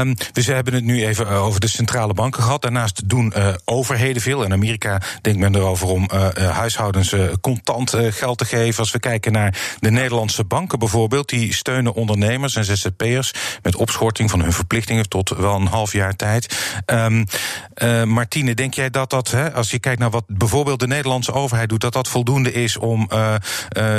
Um, 0.00 0.16
dus 0.32 0.46
we 0.46 0.52
hebben 0.52 0.74
het 0.74 0.84
nu 0.84 1.06
even 1.06 1.28
over 1.28 1.60
de 1.60 1.68
centrale 1.68 2.14
banken 2.14 2.42
gehad. 2.42 2.62
Daarnaast 2.62 3.08
doen 3.08 3.34
overheden 3.64 4.22
veel. 4.22 4.42
In 4.42 4.52
Amerika 4.52 5.00
denkt 5.20 5.38
men 5.38 5.54
erover 5.54 5.88
om 5.88 6.10
huishoudens 6.34 7.14
contant 7.40 7.94
geld 8.10 8.38
te 8.38 8.44
geven. 8.44 8.78
Als 8.78 8.90
we 8.90 8.98
kijken 8.98 9.32
naar 9.32 9.76
de 9.80 9.90
Nederlandse 9.90 10.44
banken 10.44 10.78
bijvoorbeeld, 10.78 11.28
die 11.28 11.54
steunen 11.54 11.94
ondernemers 11.94 12.56
en 12.56 12.64
ZZP'ers 12.64 13.32
met 13.62 13.76
opschorting 13.76 14.30
van 14.30 14.40
hun 14.40 14.52
verplichtingen 14.52 15.08
tot 15.08 15.28
wel 15.28 15.54
een 15.54 15.66
half 15.66 15.92
jaar 15.92 16.16
tijd. 16.16 16.56
Um, 16.86 17.26
uh, 17.74 18.04
Martine, 18.04 18.54
denk 18.54 18.74
jij 18.74 18.90
dat 18.90 19.10
dat, 19.10 19.30
hè, 19.30 19.52
als 19.52 19.70
je 19.70 19.78
kijkt 19.78 20.00
naar 20.00 20.10
wat 20.10 20.24
bijvoorbeeld 20.26 20.80
de 20.80 20.86
Nederlandse 20.86 21.32
overheid 21.32 21.68
doet, 21.68 21.80
dat 21.80 21.92
dat 21.92 22.08
voldoende 22.08 22.52
is 22.52 22.76
om 22.76 23.00
uh, 23.12 23.34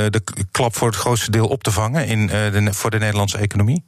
de 0.09 0.21
klap 0.51 0.75
voor 0.75 0.87
het 0.87 0.97
grootste 0.97 1.31
deel 1.31 1.47
op 1.47 1.63
te 1.63 1.71
vangen 1.71 2.07
in, 2.07 2.27
de, 2.27 2.73
voor 2.73 2.91
de 2.91 2.99
Nederlandse 2.99 3.37
economie? 3.37 3.83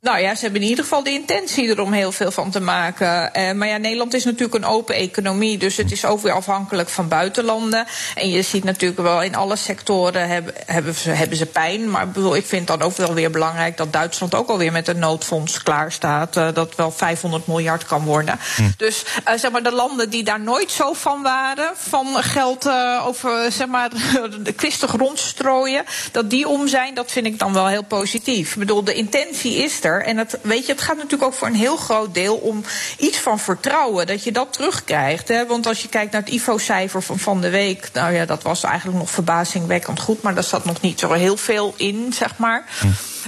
Nou 0.00 0.20
ja, 0.20 0.34
ze 0.34 0.42
hebben 0.42 0.60
in 0.62 0.68
ieder 0.68 0.84
geval 0.84 1.02
de 1.02 1.10
intentie 1.10 1.68
er 1.68 1.80
om 1.80 1.92
heel 1.92 2.12
veel 2.12 2.30
van 2.30 2.50
te 2.50 2.60
maken. 2.60 3.30
Uh, 3.36 3.52
maar 3.52 3.68
ja, 3.68 3.76
Nederland 3.76 4.14
is 4.14 4.24
natuurlijk 4.24 4.54
een 4.54 4.70
open 4.70 4.94
economie, 4.94 5.58
dus 5.58 5.76
het 5.76 5.92
is 5.92 6.04
ook 6.04 6.20
weer 6.20 6.32
afhankelijk 6.32 6.88
van 6.88 7.08
buitenlanden. 7.08 7.86
En 8.14 8.30
je 8.30 8.42
ziet 8.42 8.64
natuurlijk 8.64 9.00
wel 9.00 9.22
in 9.22 9.34
alle 9.34 9.56
sectoren 9.56 10.28
hebben, 10.28 10.54
hebben, 10.66 10.94
ze, 10.94 11.10
hebben 11.10 11.36
ze 11.36 11.46
pijn. 11.46 11.90
Maar 11.90 12.08
bedoel, 12.08 12.36
ik 12.36 12.46
vind 12.46 12.66
dan 12.66 12.82
ook 12.82 12.96
wel 12.96 13.14
weer 13.14 13.30
belangrijk 13.30 13.76
dat 13.76 13.92
Duitsland 13.92 14.34
ook 14.34 14.48
alweer 14.48 14.72
met 14.72 14.88
een 14.88 14.98
noodfonds 14.98 15.62
klaar 15.62 15.92
staat. 15.92 16.36
Uh, 16.36 16.48
dat 16.54 16.74
wel 16.74 16.90
500 16.90 17.46
miljard 17.46 17.84
kan 17.84 18.04
worden. 18.04 18.38
Hm. 18.56 18.62
Dus 18.76 19.04
uh, 19.28 19.34
zeg 19.38 19.50
maar, 19.50 19.62
de 19.62 19.72
landen 19.72 20.10
die 20.10 20.24
daar 20.24 20.40
nooit 20.40 20.70
zo 20.70 20.92
van 20.92 21.22
waren, 21.22 21.70
van 21.76 22.06
geld 22.22 22.70
over 23.04 23.52
zeg 23.52 23.66
maar, 23.66 23.90
de 24.42 24.52
kwistig 24.52 24.92
rondstrooien, 24.92 25.84
dat 26.12 26.30
die 26.30 26.48
om 26.48 26.68
zijn, 26.68 26.94
dat 26.94 27.10
vind 27.12 27.26
ik 27.26 27.38
dan 27.38 27.52
wel 27.52 27.66
heel 27.66 27.84
positief. 27.84 28.52
Ik 28.52 28.58
bedoel, 28.58 28.84
de 28.84 28.94
intentie 28.94 29.54
is 29.54 29.84
er. 29.84 29.87
En 29.96 30.16
het, 30.16 30.38
weet 30.42 30.66
je, 30.66 30.72
het 30.72 30.80
gaat 30.80 30.96
natuurlijk 30.96 31.22
ook 31.22 31.34
voor 31.34 31.48
een 31.48 31.54
heel 31.54 31.76
groot 31.76 32.14
deel 32.14 32.36
om 32.36 32.64
iets 32.98 33.18
van 33.18 33.38
vertrouwen. 33.38 34.06
Dat 34.06 34.24
je 34.24 34.32
dat 34.32 34.52
terugkrijgt. 34.52 35.28
Hè? 35.28 35.46
Want 35.46 35.66
als 35.66 35.82
je 35.82 35.88
kijkt 35.88 36.12
naar 36.12 36.20
het 36.20 36.30
IFO-cijfer 36.30 37.02
van 37.02 37.18
van 37.18 37.40
de 37.40 37.50
week. 37.50 37.88
Nou 37.92 38.12
ja, 38.12 38.24
dat 38.24 38.42
was 38.42 38.62
eigenlijk 38.62 38.98
nog 38.98 39.10
verbazingwekkend 39.10 40.00
goed. 40.00 40.22
Maar 40.22 40.34
daar 40.34 40.44
zat 40.44 40.64
nog 40.64 40.80
niet 40.80 41.00
zo 41.00 41.12
heel 41.12 41.36
veel 41.36 41.74
in, 41.76 42.12
zeg 42.12 42.36
maar. 42.36 42.64
Hm. 42.80 42.86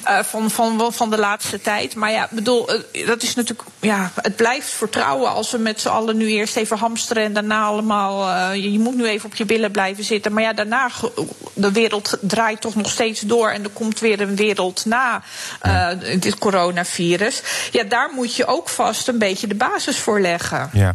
Uh, 0.08 0.18
van, 0.22 0.50
van, 0.50 0.92
van 0.92 1.10
de 1.10 1.18
laatste 1.18 1.60
tijd. 1.60 1.94
Maar 1.94 2.10
ja, 2.10 2.28
bedoel, 2.30 2.74
uh, 2.74 3.06
dat 3.06 3.22
is 3.22 3.34
natuurlijk. 3.34 3.68
Ja, 3.80 4.10
het 4.14 4.36
blijft 4.36 4.70
vertrouwen 4.70 5.30
als 5.30 5.50
we 5.50 5.58
met 5.58 5.80
z'n 5.80 5.88
allen 5.88 6.16
nu 6.16 6.28
eerst 6.28 6.56
even 6.56 6.78
hamsteren 6.78 7.22
en 7.22 7.32
daarna 7.32 7.62
allemaal. 7.62 8.28
Uh, 8.28 8.54
je, 8.54 8.72
je, 8.72 8.78
moet 8.78 8.96
nu 8.96 9.06
even 9.06 9.26
op 9.26 9.34
je 9.34 9.44
billen 9.44 9.70
blijven 9.70 10.04
zitten. 10.04 10.32
Maar 10.32 10.42
ja, 10.42 10.52
daarna. 10.52 10.90
De 11.54 11.72
wereld 11.72 12.18
draait 12.20 12.60
toch 12.60 12.74
nog 12.74 12.90
steeds 12.90 13.20
door 13.20 13.50
en 13.50 13.64
er 13.64 13.70
komt 13.70 14.00
weer 14.00 14.20
een 14.20 14.36
wereld 14.36 14.84
na 14.84 15.22
dit 16.18 16.38
coronavirus. 16.38 17.42
Ja, 17.70 17.84
daar 17.84 18.10
moet 18.14 18.36
je 18.36 18.46
ook 18.46 18.68
vast 18.68 19.08
een 19.08 19.18
beetje 19.18 19.46
de 19.46 19.54
basis 19.54 19.98
voor 19.98 20.20
leggen. 20.20 20.70
Ja, 20.72 20.94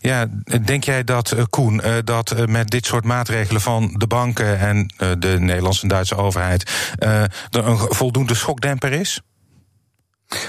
ja 0.00 0.26
denk 0.64 0.84
jij 0.84 1.04
dat, 1.04 1.34
Koen, 1.50 1.82
dat 2.04 2.46
met 2.46 2.70
dit 2.70 2.86
soort 2.86 3.04
maatregelen 3.04 3.60
van 3.60 3.94
de 3.96 4.06
banken 4.06 4.58
en 4.58 4.90
de 5.18 5.36
Nederlandse 5.40 5.82
en 5.82 5.88
Duitse 5.88 6.16
overheid. 6.16 6.70
er 6.98 7.30
een 7.50 7.93
voldoende 7.94 8.34
schokdemper 8.34 8.92
is? 8.92 9.20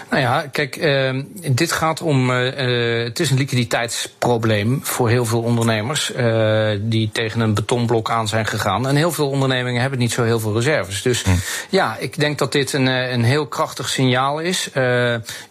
Nou 0.09 0.21
ja, 0.21 0.47
kijk, 0.51 0.75
uh, 0.75 1.21
dit 1.51 1.71
gaat 1.71 2.01
om. 2.01 2.29
Uh, 2.29 3.03
het 3.03 3.19
is 3.19 3.29
een 3.29 3.37
liquiditeitsprobleem 3.37 4.79
voor 4.83 5.09
heel 5.09 5.25
veel 5.25 5.41
ondernemers. 5.41 6.11
Uh, 6.15 6.69
die 6.81 7.09
tegen 7.11 7.39
een 7.39 7.53
betonblok 7.53 8.09
aan 8.09 8.27
zijn 8.27 8.45
gegaan. 8.45 8.87
En 8.87 8.95
heel 8.95 9.11
veel 9.11 9.29
ondernemingen 9.29 9.81
hebben 9.81 9.99
niet 9.99 10.11
zo 10.11 10.23
heel 10.23 10.39
veel 10.39 10.53
reserves. 10.53 11.01
Dus 11.01 11.23
hm. 11.23 11.29
ja, 11.69 11.97
ik 11.99 12.19
denk 12.19 12.37
dat 12.37 12.51
dit 12.51 12.73
een, 12.73 12.85
een 12.85 13.23
heel 13.23 13.47
krachtig 13.47 13.89
signaal 13.89 14.39
is. 14.39 14.69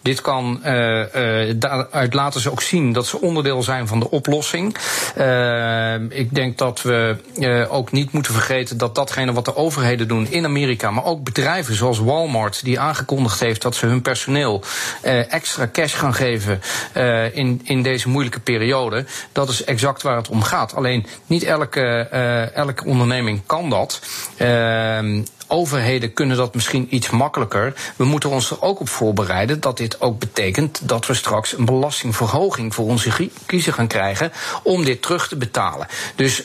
dit 0.03 0.21
kan. 0.21 0.61
daaruit 1.57 2.15
laten 2.15 2.41
ze 2.41 2.51
ook 2.51 2.63
zien 2.63 2.93
dat 2.93 3.07
ze 3.07 3.21
onderdeel 3.21 3.63
zijn 3.63 3.87
van 3.87 4.01
de 4.01 4.11
oplossing. 4.11 4.77
ik 6.09 6.35
denk 6.35 6.59
dat 6.59 6.83
we 6.83 7.17
ook 7.71 7.93
niet 7.93 8.13
moeten 8.13 8.33
vergeten 8.33 8.79
dat 8.79 8.95
datgene 8.95 9.33
wat 9.33 9.45
de 9.45 9.57
overheden 9.57 10.09
doen 10.09 10.27
in 10.31 10.45
Amerika. 10.45 10.91
maar 10.91 11.05
ook 11.05 11.25
bedrijven 11.25 11.75
zoals 11.75 11.99
Walmart, 11.99 12.65
die 12.65 12.81
aangekondigd 12.81 13.41
heeft 13.41 13.63
dat 13.63 13.75
ze 13.75 13.87
hun 13.87 14.03
personeel 14.03 14.14
personeel 14.15 14.63
uh, 15.05 15.33
extra 15.33 15.69
cash 15.73 15.95
gaan 15.95 16.15
geven 16.15 16.61
uh, 16.97 17.37
in, 17.37 17.61
in 17.65 17.83
deze 17.83 18.09
moeilijke 18.09 18.41
periode. 18.41 19.05
Dat 19.33 19.49
is 19.49 19.65
exact 19.65 20.03
waar 20.03 20.17
het 20.17 20.29
om 20.29 20.43
gaat. 20.43 20.75
Alleen 20.75 21.07
niet 21.27 21.43
elke, 21.43 22.09
uh, 22.13 22.57
elke 22.57 22.85
onderneming 22.85 23.43
kan 23.47 23.71
dat. 23.71 24.01
Ehm, 24.37 25.23
overheden 25.47 26.13
kunnen 26.13 26.37
dat 26.37 26.55
misschien 26.55 26.87
iets 26.91 27.11
makkelijker. 27.11 27.75
We 27.97 28.05
moeten 28.05 28.31
ons 28.31 28.51
er 28.51 28.63
ook 28.63 28.81
op 28.81 28.89
voorbereiden 28.89 29.61
dat 29.61 29.77
dit 29.77 30.01
ook 30.01 30.19
betekent 30.19 30.89
dat 30.89 31.07
we 31.07 31.15
straks 31.15 31.59
een 31.59 31.65
belastingverhoging 31.65 32.75
voor 32.75 32.87
onze 32.87 33.31
kiezer 33.47 33.73
gaan 33.73 33.87
krijgen 33.87 34.33
om 34.63 34.85
dit 34.85 35.03
terug 35.03 35.29
te 35.29 35.37
betalen. 35.37 35.87
Dus 36.17 36.43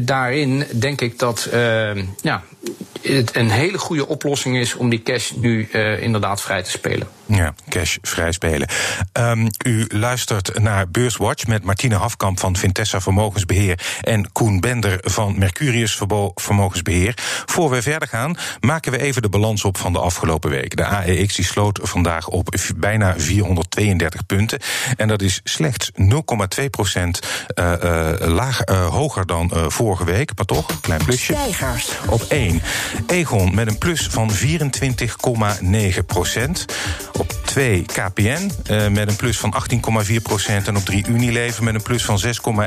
daarin 0.00 0.66
denk 0.78 1.00
ik 1.00 1.18
dat 1.18 1.48
uh, 1.52 1.94
ja, 2.22 2.42
het 3.06 3.36
een 3.36 3.50
hele 3.50 3.78
goede 3.78 4.06
oplossing 4.06 4.56
is 4.56 4.74
om 4.74 4.88
die 4.88 5.02
cash 5.02 5.30
nu 5.30 5.68
uh, 5.72 6.02
inderdaad 6.02 6.40
vrij 6.40 6.62
te 6.62 6.70
spelen. 6.70 7.08
Ja, 7.26 7.54
cash 7.68 7.96
vrij 8.02 8.32
spelen. 8.32 8.68
Um, 9.12 9.48
u 9.64 9.86
luistert 9.88 10.58
naar 10.58 10.88
Beurswatch 10.88 11.46
met 11.46 11.64
Martine 11.64 11.94
Hafkamp 11.94 12.40
van 12.40 12.56
Vintessa 12.56 13.00
Vermogensbeheer 13.00 13.80
en 14.00 14.32
Koen 14.32 14.60
Bender 14.60 14.98
van 15.02 15.38
Mercurius 15.38 16.00
Vermogensbeheer. 16.34 17.14
Voor 17.46 17.70
we 17.70 17.82
verder 17.82 18.08
gaan, 18.08 18.36
maken 18.60 18.92
we 18.92 19.00
even 19.00 19.22
de 19.22 19.28
balans 19.28 19.64
op 19.64 19.78
van 19.78 19.92
de 19.92 19.98
afgelopen 19.98 20.50
week. 20.50 20.76
De 20.76 20.84
AEX 20.84 21.34
die 21.34 21.44
sloot 21.44 21.78
vandaag 21.82 22.28
op 22.28 22.54
bijna 22.76 23.14
432 23.16 24.26
punten. 24.26 24.58
En 24.96 25.08
dat 25.08 25.22
is 25.22 25.40
slechts 25.44 25.90
0,2 26.60 26.64
procent 26.70 27.20
uh, 27.54 27.72
uh, 27.84 28.10
laag, 28.18 28.68
uh, 28.68 28.88
hoger 28.88 29.26
dan 29.26 29.50
vorige 29.68 30.04
week. 30.04 30.30
Maar 30.36 30.44
toch, 30.44 30.68
een 30.68 30.80
klein 30.80 31.04
plusje. 31.04 31.32
Stijgers. 31.32 31.88
Op 32.08 32.22
1. 32.28 32.62
Egon 33.06 33.54
met 33.54 33.66
een 33.66 33.78
plus 33.78 34.06
van 34.10 34.30
24,9 34.30 36.04
procent. 36.06 36.64
Op 37.18 37.32
2 37.44 37.82
KPN 37.82 38.50
uh, 38.70 38.88
met 38.88 39.08
een 39.08 39.16
plus 39.16 39.38
van 39.38 39.54
18,4 40.08 40.16
procent. 40.22 40.68
En 40.68 40.76
op 40.76 40.84
3 40.84 41.06
Unilever 41.08 41.64
met 41.64 41.74
een 41.74 41.82
plus 41.82 42.04
van 42.04 42.20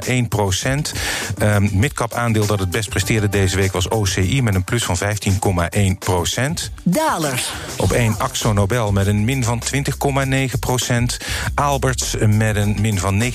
6,1 0.07 0.27
procent. 0.29 0.93
Uh, 1.41 1.57
midcap 1.57 2.13
aandeel 2.13 2.45
dat 2.45 2.59
het 2.59 2.69
best 2.69 2.89
presteerde 2.89 3.29
deze 3.29 3.55
week 3.55 3.71
was 3.71 3.87
OCI 3.87 4.41
met 4.41 4.55
een 4.55 4.63
plus 4.63 4.83
van 4.83 4.97
15,1 4.97 5.97
procent. 5.99 6.71
Dalers. 6.83 7.51
Op 7.77 7.91
1 7.91 8.15
Axo 8.17 8.53
Nobel 8.53 8.91
met 8.91 9.07
een 9.07 9.25
min 9.25 9.43
van 9.43 9.61
20,9 9.75 10.59
procent. 10.59 11.17
Alberts 11.55 12.15
met 12.19 12.55
een 12.55 12.77
min 12.81 12.99
van 12.99 13.23
19,6 13.23 13.31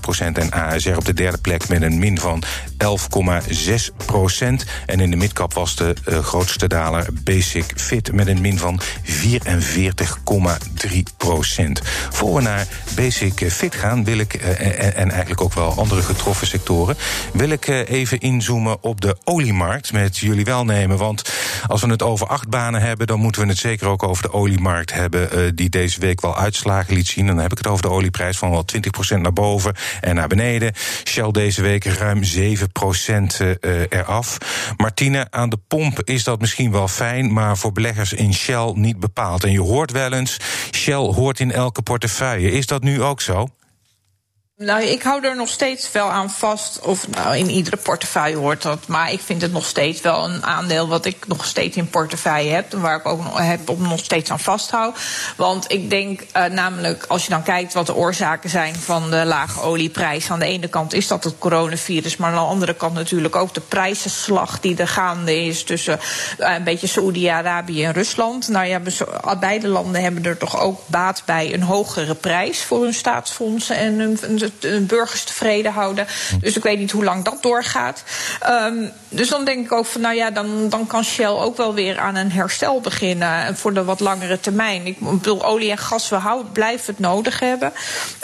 procent. 0.00 0.38
En 0.38 0.50
ASR 0.50 0.96
op 0.96 1.04
de 1.04 1.14
derde 1.14 1.38
plek 1.38 1.68
met 1.68 1.82
een 1.82 1.98
min 1.98 2.18
van 2.18 2.42
11,6 2.84 4.06
procent. 4.06 4.64
En 4.86 5.00
in 5.00 5.10
de 5.10 5.16
midcap 5.16 5.54
was 5.54 5.76
de 5.76 5.94
uh, 6.08 6.18
grootste 6.18 6.66
daler 6.66 7.06
Basic 7.24 7.72
Fit 7.74 8.12
met 8.12 8.26
een 8.26 8.40
min 8.40 8.58
van 8.58 8.80
44,3 8.80 9.12
procent. 10.24 10.37
Voor 12.10 12.34
we 12.34 12.40
naar 12.40 12.66
Basic 12.94 13.52
Fit 13.52 13.74
gaan, 13.74 14.04
wil 14.04 14.18
ik, 14.18 14.42
uh, 14.42 14.98
en 14.98 15.10
eigenlijk 15.10 15.40
ook 15.40 15.54
wel 15.54 15.72
andere 15.76 16.02
getroffen 16.02 16.46
sectoren, 16.46 16.96
wil 17.32 17.48
ik 17.48 17.66
even 17.66 18.18
inzoomen 18.18 18.82
op 18.82 19.00
de 19.00 19.16
oliemarkt 19.24 19.92
met 19.92 20.18
jullie 20.18 20.44
welnemen. 20.44 20.96
Want 20.96 21.32
als 21.66 21.80
we 21.80 21.90
het 21.90 22.02
over 22.02 22.26
acht 22.26 22.48
banen 22.48 22.80
hebben, 22.80 23.06
dan 23.06 23.20
moeten 23.20 23.42
we 23.42 23.48
het 23.48 23.58
zeker 23.58 23.86
ook 23.86 24.02
over 24.02 24.22
de 24.22 24.32
oliemarkt 24.32 24.92
hebben, 24.92 25.56
die 25.56 25.68
deze 25.68 26.00
week 26.00 26.20
wel 26.20 26.36
uitslagen 26.36 26.94
liet 26.94 27.08
zien. 27.08 27.26
dan 27.26 27.38
heb 27.38 27.52
ik 27.52 27.58
het 27.58 27.66
over 27.66 27.82
de 27.82 27.90
olieprijs 27.90 28.38
van 28.38 28.50
wel 28.50 28.64
20% 29.16 29.20
naar 29.20 29.32
boven 29.32 29.74
en 30.00 30.14
naar 30.14 30.28
beneden. 30.28 30.72
Shell 31.04 31.30
deze 31.30 31.62
week 31.62 31.84
ruim 31.84 32.22
7% 32.24 33.56
eraf. 33.88 34.38
Martine, 34.76 35.26
aan 35.30 35.48
de 35.48 35.58
pomp 35.68 36.02
is 36.04 36.24
dat 36.24 36.40
misschien 36.40 36.70
wel 36.70 36.88
fijn, 36.88 37.32
maar 37.32 37.56
voor 37.56 37.72
beleggers 37.72 38.12
in 38.12 38.34
Shell 38.34 38.72
niet 38.74 39.00
bepaald. 39.00 39.44
En 39.44 39.52
je 39.52 39.60
hoort 39.60 39.92
wel 39.92 40.12
eens, 40.12 40.27
Shell 40.70 41.12
hoort 41.12 41.40
in 41.40 41.52
elke 41.52 41.82
portefeuille. 41.82 42.50
Is 42.50 42.66
dat 42.66 42.82
nu 42.82 43.02
ook 43.02 43.20
zo? 43.20 43.48
Nou, 44.60 44.82
ik 44.82 45.02
hou 45.02 45.24
er 45.24 45.36
nog 45.36 45.48
steeds 45.48 45.92
wel 45.92 46.10
aan 46.10 46.30
vast. 46.30 46.80
Of 46.80 47.08
nou, 47.08 47.36
in 47.36 47.50
iedere 47.50 47.76
portefeuille 47.76 48.36
hoort 48.36 48.62
dat. 48.62 48.86
Maar 48.86 49.12
ik 49.12 49.20
vind 49.20 49.42
het 49.42 49.52
nog 49.52 49.64
steeds 49.66 50.00
wel 50.00 50.24
een 50.24 50.44
aandeel 50.44 50.88
wat 50.88 51.04
ik 51.04 51.26
nog 51.26 51.44
steeds 51.44 51.76
in 51.76 51.90
portefeuille 51.90 52.50
heb. 52.50 52.72
Waar 52.72 52.96
ik 52.96 53.06
ook 53.06 53.22
nog, 53.22 53.38
heb, 53.38 53.68
op 53.68 53.78
nog 53.78 53.98
steeds 53.98 54.30
aan 54.30 54.40
vasthoud. 54.40 54.98
Want 55.36 55.72
ik 55.72 55.90
denk 55.90 56.20
uh, 56.20 56.44
namelijk, 56.44 57.04
als 57.08 57.24
je 57.24 57.30
dan 57.30 57.42
kijkt 57.42 57.72
wat 57.72 57.86
de 57.86 57.94
oorzaken 57.94 58.50
zijn 58.50 58.74
van 58.74 59.10
de 59.10 59.24
lage 59.24 59.60
olieprijs. 59.60 60.30
Aan 60.30 60.38
de 60.38 60.44
ene 60.44 60.68
kant 60.68 60.92
is 60.92 61.06
dat 61.06 61.24
het 61.24 61.38
coronavirus. 61.38 62.16
Maar 62.16 62.30
aan 62.30 62.34
de 62.34 62.50
andere 62.50 62.74
kant 62.74 62.94
natuurlijk 62.94 63.36
ook 63.36 63.54
de 63.54 63.60
prijzenslag 63.60 64.60
die 64.60 64.76
er 64.76 64.88
gaande 64.88 65.44
is 65.44 65.64
tussen 65.64 66.00
uh, 66.38 66.54
een 66.54 66.64
beetje 66.64 66.86
Saoedi-Arabië 66.86 67.84
en 67.84 67.92
Rusland. 67.92 68.48
Nou 68.48 68.66
ja, 68.66 68.80
beide 69.40 69.68
landen 69.68 70.02
hebben 70.02 70.24
er 70.24 70.36
toch 70.36 70.60
ook 70.60 70.80
baat 70.86 71.22
bij 71.24 71.54
een 71.54 71.62
hogere 71.62 72.14
prijs 72.14 72.62
voor 72.62 72.82
hun 72.82 72.94
staatsfondsen 72.94 73.76
en 73.76 73.98
hun 73.98 74.18
de 74.58 74.80
burgers 74.80 75.24
tevreden 75.24 75.72
houden. 75.72 76.06
Dus 76.40 76.56
ik 76.56 76.62
weet 76.62 76.78
niet 76.78 76.90
hoe 76.90 77.04
lang 77.04 77.24
dat 77.24 77.42
doorgaat. 77.42 78.04
Um, 78.48 78.90
dus 79.08 79.28
dan 79.28 79.44
denk 79.44 79.64
ik 79.64 79.72
ook 79.72 79.86
van, 79.86 80.00
nou 80.00 80.14
ja, 80.14 80.30
dan, 80.30 80.68
dan 80.68 80.86
kan 80.86 81.04
Shell 81.04 81.26
ook 81.26 81.56
wel 81.56 81.74
weer 81.74 81.98
aan 81.98 82.14
een 82.14 82.32
herstel 82.32 82.80
beginnen. 82.80 83.56
Voor 83.56 83.74
de 83.74 83.84
wat 83.84 84.00
langere 84.00 84.40
termijn. 84.40 84.86
Ik 84.86 84.96
bedoel, 85.00 85.44
olie 85.44 85.70
en 85.70 85.78
gas, 85.78 86.08
we 86.08 86.16
houden, 86.16 86.52
blijven 86.52 86.86
het 86.86 86.98
nodig 86.98 87.40
hebben. 87.40 87.72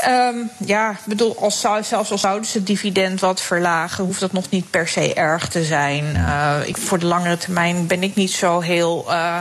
Um, 0.09 0.50
ja, 0.66 0.90
ik 0.90 1.04
bedoel, 1.04 1.37
als, 1.40 1.61
zelfs 1.61 2.11
al 2.11 2.19
zouden 2.19 2.47
ze 2.47 2.59
het 2.59 2.66
dividend 2.66 3.21
wat 3.21 3.40
verlagen, 3.40 4.04
hoeft 4.04 4.21
dat 4.21 4.33
nog 4.33 4.50
niet 4.50 4.71
per 4.71 4.88
se 4.88 5.14
erg 5.14 5.49
te 5.49 5.64
zijn. 5.64 6.04
Uh, 6.16 6.57
ik, 6.64 6.76
voor 6.76 6.99
de 6.99 7.07
langere 7.07 7.37
termijn 7.37 7.87
ben 7.87 8.02
ik 8.02 8.14
niet 8.14 8.33
zo 8.33 8.61
heel. 8.61 9.04
Uh, 9.09 9.38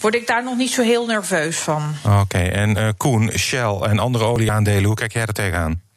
word 0.00 0.14
ik 0.14 0.26
daar 0.26 0.44
nog 0.44 0.56
niet 0.56 0.70
zo 0.70 0.82
heel 0.82 1.06
nerveus 1.06 1.56
van. 1.56 1.94
Oké, 2.04 2.16
okay, 2.16 2.48
en 2.48 2.76
uh, 2.76 2.88
Koen, 2.96 3.32
Shell 3.38 3.78
en 3.80 3.98
andere 3.98 4.24
olieaandelen, 4.24 4.84
hoe 4.84 4.94
kijk 4.94 5.12
jij 5.12 5.22
er 5.22 5.32
tegenaan? 5.32 5.89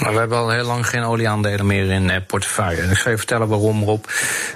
Maar 0.00 0.12
we 0.12 0.18
hebben 0.18 0.38
al 0.38 0.50
heel 0.50 0.64
lang 0.64 0.88
geen 0.88 1.02
olieaandelen 1.02 1.66
meer 1.66 1.90
in 1.90 2.08
uh, 2.08 2.16
portefeuille. 2.26 2.82
En 2.82 2.90
ik 2.90 2.96
zal 2.96 3.10
je 3.10 3.16
vertellen 3.16 3.48
waarom, 3.48 3.82
Rob. 3.82 4.04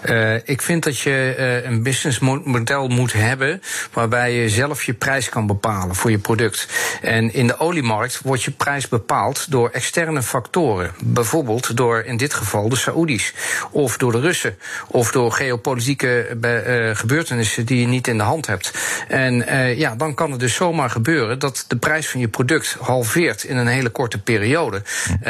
Uh, 0.05 0.35
ik 0.35 0.63
vind 0.63 0.85
dat 0.85 0.99
je 0.99 1.35
uh, 1.39 1.71
een 1.71 1.83
businessmodel 1.83 2.89
moet 2.89 3.13
hebben 3.13 3.63
waarbij 3.93 4.33
je 4.33 4.49
zelf 4.49 4.83
je 4.83 4.93
prijs 4.95 5.29
kan 5.29 5.47
bepalen 5.47 5.95
voor 5.95 6.11
je 6.11 6.19
product. 6.19 6.69
En 7.03 7.35
in 7.35 7.47
de 7.47 7.59
oliemarkt 7.59 8.21
wordt 8.23 8.43
je 8.43 8.51
prijs 8.51 8.89
bepaald 8.89 9.51
door 9.51 9.71
externe 9.71 10.23
factoren. 10.23 10.91
Bijvoorbeeld 11.05 11.77
door 11.77 12.03
in 12.03 12.17
dit 12.17 12.35
geval 12.35 12.69
de 12.69 12.77
Saoedi's. 12.77 13.35
Of 13.71 13.97
door 13.97 14.13
de 14.13 14.21
Russen. 14.21 14.57
Of 14.87 15.11
door 15.11 15.33
geopolitieke 15.33 16.27
gebeurtenissen 16.95 17.67
die 17.67 17.81
je 17.81 17.87
niet 17.87 18.09
in 18.09 18.17
de 18.17 18.23
hand 18.23 18.47
hebt. 18.47 18.73
En 19.09 19.45
ja, 19.77 19.95
dan 19.97 20.15
kan 20.15 20.31
het 20.31 20.41
dus 20.41 20.55
zomaar 20.55 20.91
gebeuren 20.91 21.39
dat 21.39 21.65
de 21.69 21.77
prijs 21.77 22.09
van 22.09 22.21
je 22.21 22.29
product 22.29 22.77
halveert 22.81 23.45
in 23.45 23.57
een 23.57 23.67
hele 23.67 23.89
korte 23.89 24.19
periode. 24.19 24.83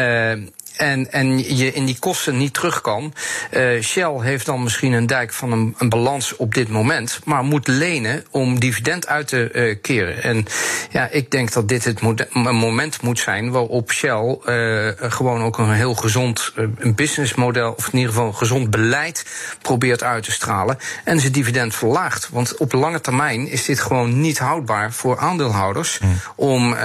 Uh, 0.05 0.37
en, 0.77 1.13
en 1.13 1.57
je 1.57 1.73
in 1.73 1.85
die 1.85 1.99
kosten 1.99 2.37
niet 2.37 2.55
terug 2.55 2.81
kan. 2.81 3.15
Uh, 3.51 3.83
Shell 3.83 4.19
heeft 4.21 4.47
dan 4.47 4.63
misschien 4.63 4.93
een 4.93 5.07
dijk 5.07 5.33
van 5.33 5.53
een, 5.53 5.75
een, 5.79 5.89
balans 5.89 6.37
op 6.37 6.55
dit 6.55 6.69
moment, 6.69 7.21
maar 7.25 7.43
moet 7.43 7.67
lenen 7.67 8.25
om 8.31 8.61
dividend 8.61 9.07
uit 9.07 9.29
te 9.29 9.51
uh, 9.53 9.77
keren. 9.83 10.23
En 10.23 10.47
ja, 10.91 11.09
ik 11.09 11.31
denk 11.31 11.53
dat 11.53 11.69
dit 11.69 11.85
het 11.85 12.01
moment 12.33 13.03
moet 13.03 13.19
zijn 13.19 13.51
waarop 13.51 13.93
Shell 13.93 14.39
uh, 14.47 14.89
gewoon 15.13 15.43
ook 15.43 15.59
een 15.59 15.73
heel 15.73 15.95
gezond 15.95 16.53
businessmodel, 16.95 17.73
of 17.73 17.87
in 17.87 17.99
ieder 17.99 18.13
geval 18.13 18.27
een 18.27 18.35
gezond 18.35 18.71
beleid 18.71 19.27
probeert 19.63 20.03
uit 20.03 20.25
te 20.25 20.33
stralen 20.33 20.79
en 21.05 21.21
zijn 21.21 21.33
dividend 21.33 21.75
verlaagt. 21.75 22.29
Want 22.33 22.57
op 22.57 22.73
lange 22.73 23.01
termijn 23.01 23.49
is 23.49 23.65
dit 23.65 23.81
gewoon 23.81 24.21
niet 24.21 24.39
houdbaar 24.39 24.93
voor 24.93 25.19
aandeelhouders 25.19 25.99
hmm. 25.99 26.21
om, 26.37 26.77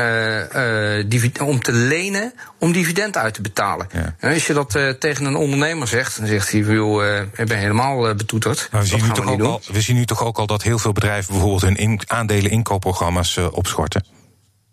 om 1.41 1.61
te 1.61 1.71
lenen 1.71 2.33
om 2.57 2.71
dividend 2.71 3.17
uit 3.17 3.33
te 3.33 3.41
betalen. 3.41 3.78
Ja. 3.91 4.29
als 4.29 4.47
je 4.47 4.53
dat 4.53 4.75
uh, 4.75 4.89
tegen 4.89 5.25
een 5.25 5.35
ondernemer 5.35 5.87
zegt, 5.87 6.17
dan 6.17 6.27
zegt 6.27 6.51
hij: 6.51 6.59
joh, 6.61 7.03
uh, 7.03 7.19
ik 7.19 7.47
ben 7.47 7.57
helemaal 7.57 8.09
uh, 8.09 8.15
betoeterd. 8.15 8.67
Maar 8.71 8.81
we, 8.81 8.87
zien 8.87 9.03
nu 9.03 9.11
toch 9.11 9.27
ook 9.27 9.41
al, 9.41 9.61
we 9.71 9.81
zien 9.81 9.95
nu 9.95 10.05
toch 10.05 10.23
ook 10.23 10.37
al 10.37 10.47
dat 10.47 10.63
heel 10.63 10.79
veel 10.79 10.91
bedrijven 10.91 11.31
bijvoorbeeld 11.31 11.61
hun 11.61 11.75
in, 11.75 12.01
aandelen 12.07 12.51
inkoopprogramma's 12.51 13.37
opschorten. 13.51 14.03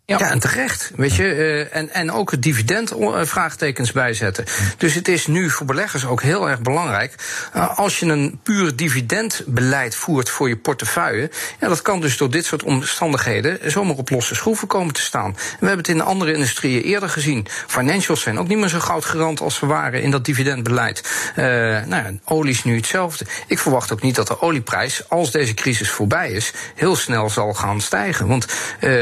Ja. 0.07 0.31
en 0.31 0.39
terecht. 0.39 0.91
Weet 0.97 1.15
je, 1.15 1.23
uh, 1.23 1.77
en, 1.77 1.91
en 1.91 2.13
ook 2.13 2.31
het 2.31 2.43
dividend 2.43 2.93
uh, 2.93 3.21
vraagtekens 3.23 3.93
bijzetten. 3.93 4.45
Dus 4.77 4.95
het 4.95 5.09
is 5.09 5.27
nu 5.27 5.51
voor 5.51 5.67
beleggers 5.67 6.07
ook 6.07 6.23
heel 6.23 6.49
erg 6.49 6.61
belangrijk. 6.61 7.15
Uh, 7.57 7.79
als 7.79 7.99
je 7.99 8.07
een 8.07 8.41
puur 8.43 8.77
dividendbeleid 8.77 9.95
voert 9.95 10.31
voor 10.31 10.49
je 10.49 10.57
portefeuille. 10.57 11.31
Ja, 11.61 11.69
dat 11.69 11.83
kan 11.83 12.01
dus 12.01 12.17
door 12.17 12.31
dit 12.31 12.45
soort 12.45 12.63
omstandigheden 12.63 13.71
zomaar 13.71 13.97
op 13.97 14.11
losse 14.11 14.35
schroeven 14.35 14.69
komen 14.69 14.95
te 14.95 15.01
staan. 15.01 15.33
we 15.33 15.67
hebben 15.67 15.77
het 15.77 15.89
in 15.89 16.01
andere 16.01 16.33
industrieën 16.33 16.83
eerder 16.83 17.09
gezien. 17.09 17.47
Financials 17.67 18.21
zijn 18.21 18.39
ook 18.39 18.49
niet 18.49 18.59
meer 18.59 18.69
zo 18.69 18.81
goudgerand 18.81 19.41
als 19.41 19.55
ze 19.55 19.67
waren 19.67 20.03
in 20.03 20.11
dat 20.11 20.25
dividendbeleid. 20.25 21.33
nou 21.37 21.89
ja, 21.89 22.13
olie 22.25 22.53
is 22.53 22.65
nu 22.65 22.77
hetzelfde. 22.77 23.27
Ik 23.47 23.59
verwacht 23.59 23.93
ook 23.93 24.03
niet 24.03 24.15
dat 24.15 24.27
de 24.27 24.41
olieprijs, 24.41 25.09
als 25.09 25.31
deze 25.31 25.55
crisis 25.55 25.91
voorbij 25.91 26.31
is, 26.31 26.53
heel 26.75 26.97
snel 26.97 27.31
zal 27.31 27.55
gaan 27.55 27.81
stijgen. 27.81 28.27
Want 28.27 28.47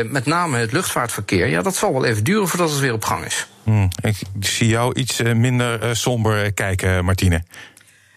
met 0.06 0.26
name 0.26 0.58
het 0.58 0.72
lucht 0.72 0.92
luchtvaartverkeer, 0.94 1.46
ja, 1.46 1.62
dat 1.62 1.76
zal 1.76 1.92
wel 1.92 2.04
even 2.04 2.24
duren 2.24 2.48
voordat 2.48 2.70
het 2.70 2.78
weer 2.78 2.92
op 2.92 3.04
gang 3.04 3.24
is. 3.24 3.46
Hmm, 3.62 3.88
ik 4.02 4.16
zie 4.40 4.68
jou 4.68 4.94
iets 4.94 5.20
eh, 5.20 5.32
minder 5.32 5.82
uh, 5.82 5.94
somber 5.94 6.52
kijken, 6.52 7.04
Martine. 7.04 7.42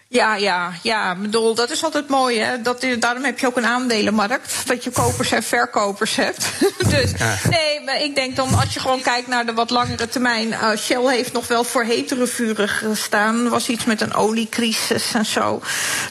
Ja, 0.08 0.36
ja, 0.36 0.72
ja. 0.82 1.12
Ik 1.12 1.20
bedoel, 1.20 1.54
dat 1.54 1.70
is 1.70 1.84
altijd 1.84 2.08
mooi, 2.08 2.38
hè. 2.38 2.62
Dat, 2.62 2.86
daarom 2.98 3.24
heb 3.24 3.38
je 3.38 3.46
ook 3.46 3.56
een 3.56 3.66
aandelenmarkt. 3.66 4.66
Dat 4.66 4.84
je 4.84 4.90
kopers 4.90 5.32
en 5.32 5.42
verkopers 5.42 6.16
hebt. 6.16 6.50
dus 6.92 7.12
nee, 7.50 7.77
maar 7.88 8.02
ik 8.02 8.14
denk 8.14 8.36
dan, 8.36 8.54
als 8.54 8.74
je 8.74 8.80
gewoon 8.80 9.00
kijkt 9.00 9.28
naar 9.28 9.46
de 9.46 9.52
wat 9.52 9.70
langere 9.70 10.08
termijn. 10.08 10.48
Uh, 10.48 10.76
Shell 10.76 11.06
heeft 11.06 11.32
nog 11.32 11.46
wel 11.46 11.64
voor 11.64 11.84
hetere 11.84 12.26
vuren 12.26 12.68
gestaan. 12.68 13.44
Er 13.44 13.50
was 13.50 13.68
iets 13.68 13.84
met 13.84 14.00
een 14.00 14.14
oliecrisis 14.14 15.14
en 15.14 15.26
zo. 15.26 15.62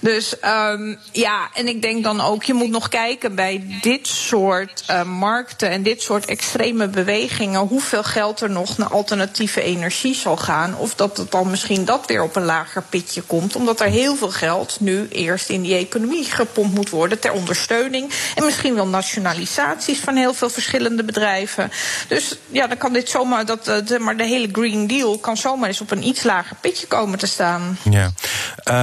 Dus 0.01 0.35
um, 0.45 0.97
ja, 1.11 1.49
en 1.53 1.67
ik 1.67 1.81
denk 1.81 2.03
dan 2.03 2.21
ook, 2.21 2.43
je 2.43 2.53
moet 2.53 2.69
nog 2.69 2.89
kijken 2.89 3.35
bij 3.35 3.79
dit 3.81 4.07
soort 4.07 4.83
uh, 4.89 5.03
markten 5.03 5.69
en 5.69 5.83
dit 5.83 6.01
soort 6.01 6.25
extreme 6.25 6.87
bewegingen. 6.87 7.59
Hoeveel 7.59 8.03
geld 8.03 8.41
er 8.41 8.49
nog 8.49 8.77
naar 8.77 8.89
alternatieve 8.89 9.61
energie 9.61 10.15
zal 10.15 10.37
gaan. 10.37 10.77
Of 10.77 10.95
dat 10.95 11.17
het 11.17 11.31
dan 11.31 11.49
misschien 11.49 11.85
dat 11.85 12.05
weer 12.05 12.23
op 12.23 12.35
een 12.35 12.45
lager 12.45 12.83
pitje 12.89 13.21
komt. 13.21 13.55
Omdat 13.55 13.79
er 13.79 13.87
heel 13.87 14.15
veel 14.15 14.31
geld 14.31 14.77
nu 14.79 15.07
eerst 15.07 15.49
in 15.49 15.61
die 15.61 15.75
economie 15.75 16.25
gepompt 16.25 16.75
moet 16.75 16.89
worden 16.89 17.19
ter 17.19 17.31
ondersteuning. 17.31 18.11
En 18.35 18.45
misschien 18.45 18.75
wel 18.75 18.87
nationalisaties 18.87 19.99
van 19.99 20.15
heel 20.15 20.33
veel 20.33 20.49
verschillende 20.49 21.03
bedrijven. 21.03 21.66
Dus 22.07 22.37
ja, 22.51 22.67
dan 22.67 22.77
kan 22.77 22.93
dit 22.93 23.09
zomaar, 23.09 23.45
dat, 23.45 23.67
eh, 23.67 23.85
de, 23.85 23.99
maar 23.99 24.17
de 24.17 24.23
hele 24.23 24.49
Green 24.51 24.87
Deal 24.87 25.17
kan 25.17 25.37
zomaar 25.37 25.67
eens 25.67 25.81
op 25.81 25.91
een 25.91 26.07
iets 26.07 26.23
lager 26.23 26.55
pitje 26.61 26.87
komen 26.87 27.19
te 27.19 27.27
staan. 27.27 27.77
Ja. 27.89 28.11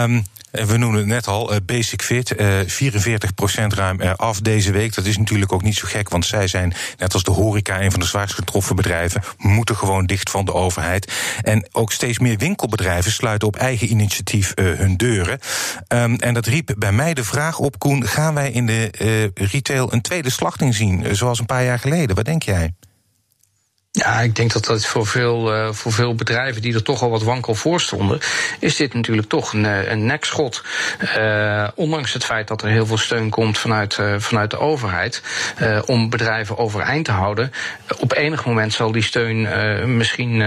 Um, 0.03 0.25
we 0.55 0.77
noemen 0.77 0.99
het 0.99 1.09
net 1.09 1.27
al, 1.27 1.53
eh, 1.53 1.57
Basic 1.67 2.03
Fit, 2.03 2.35
44% 2.67 3.73
eh, 3.73 3.79
ruim 3.79 4.01
af 4.01 4.41
deze 4.41 4.73
week. 4.73 4.95
Dat 4.95 5.05
is 5.05 5.19
natuurlijk 5.19 5.53
ook 5.53 5.63
niet 5.63 5.77
zo 5.77 5.87
gek, 5.87 6.09
want 6.09 6.27
zij 6.27 6.47
zijn, 6.47 6.75
net 6.99 7.13
als 7.13 7.23
de 7.23 7.31
horeca, 7.31 7.81
een 7.81 7.91
van 7.91 8.01
de 8.01 8.07
zwaarst 8.07 8.35
getroffen 8.35 8.77
bedrijven, 8.77 9.23
moeten 9.39 9.77
gewoon 9.77 10.07
dicht 10.07 10.31
van 10.31 10.45
de 10.45 10.53
overheid. 10.53 11.13
En 11.43 11.69
ook 11.73 11.93
steeds 11.93 12.19
meer 12.19 12.39
winkelbedrijven 12.39 13.13
sluiten 13.13 13.49
op 13.49 13.57
eigen 13.57 13.91
initiatief 13.91 14.53
hun 14.55 14.97
deuren. 14.97 15.39
Um, 15.89 16.17
en 16.17 16.35
dat 16.35 16.47
riep 16.47 16.75
bij 16.79 16.93
mij 16.93 17.15
de 17.15 17.25
vraag 17.25 17.59
op, 17.59 17.79
Koen, 17.79 18.07
gaan 18.07 18.35
wij 18.35 18.51
in 18.51 18.67
de 18.67 19.31
retail 19.35 19.93
een 19.93 20.03
tweede 20.03 20.31
slachting 20.31 20.75
zien, 20.75 21.17
zoals 21.17 21.39
een 21.39 21.47
paar 21.47 21.65
jaar 21.65 21.79
geleden? 21.79 22.17
Wat 22.17 22.25
denk 22.25 22.43
jij? 22.43 22.74
Ja, 23.97 24.21
ik 24.21 24.37
denk 24.37 24.53
dat 24.53 24.65
dat 24.65 24.87
voor 24.87 25.07
veel, 25.07 25.55
uh, 25.55 25.73
voor 25.73 25.93
veel 25.93 26.15
bedrijven 26.15 26.63
die 26.63 26.75
er 26.75 26.83
toch 26.83 27.03
al 27.03 27.11
wat 27.11 27.23
wankel 27.23 27.55
voor 27.55 27.81
stonden, 27.81 28.19
is 28.59 28.77
dit 28.77 28.95
natuurlijk 28.95 29.29
toch 29.29 29.53
een, 29.53 29.65
eh, 29.65 29.91
een 29.91 30.07
nekschot. 30.07 30.63
Uh, 31.19 31.69
ondanks 31.75 32.13
het 32.13 32.25
feit 32.25 32.49
dat 32.49 32.63
er 32.63 32.69
heel 32.69 32.87
veel 32.87 32.99
steun 32.99 33.31
komt 33.31 33.59
vanuit, 33.59 33.99
vanuit 34.19 34.51
de 34.51 34.59
overheid 34.59 35.23
om 35.87 36.11
bedrijven 36.11 36.59
overeind 36.59 37.05
te 37.05 37.11
houden. 37.11 37.53
op 37.99 38.13
enig 38.13 38.45
moment 38.45 38.73
zal 38.73 38.93
die 38.93 39.03
steun 39.03 39.97
misschien 39.97 40.43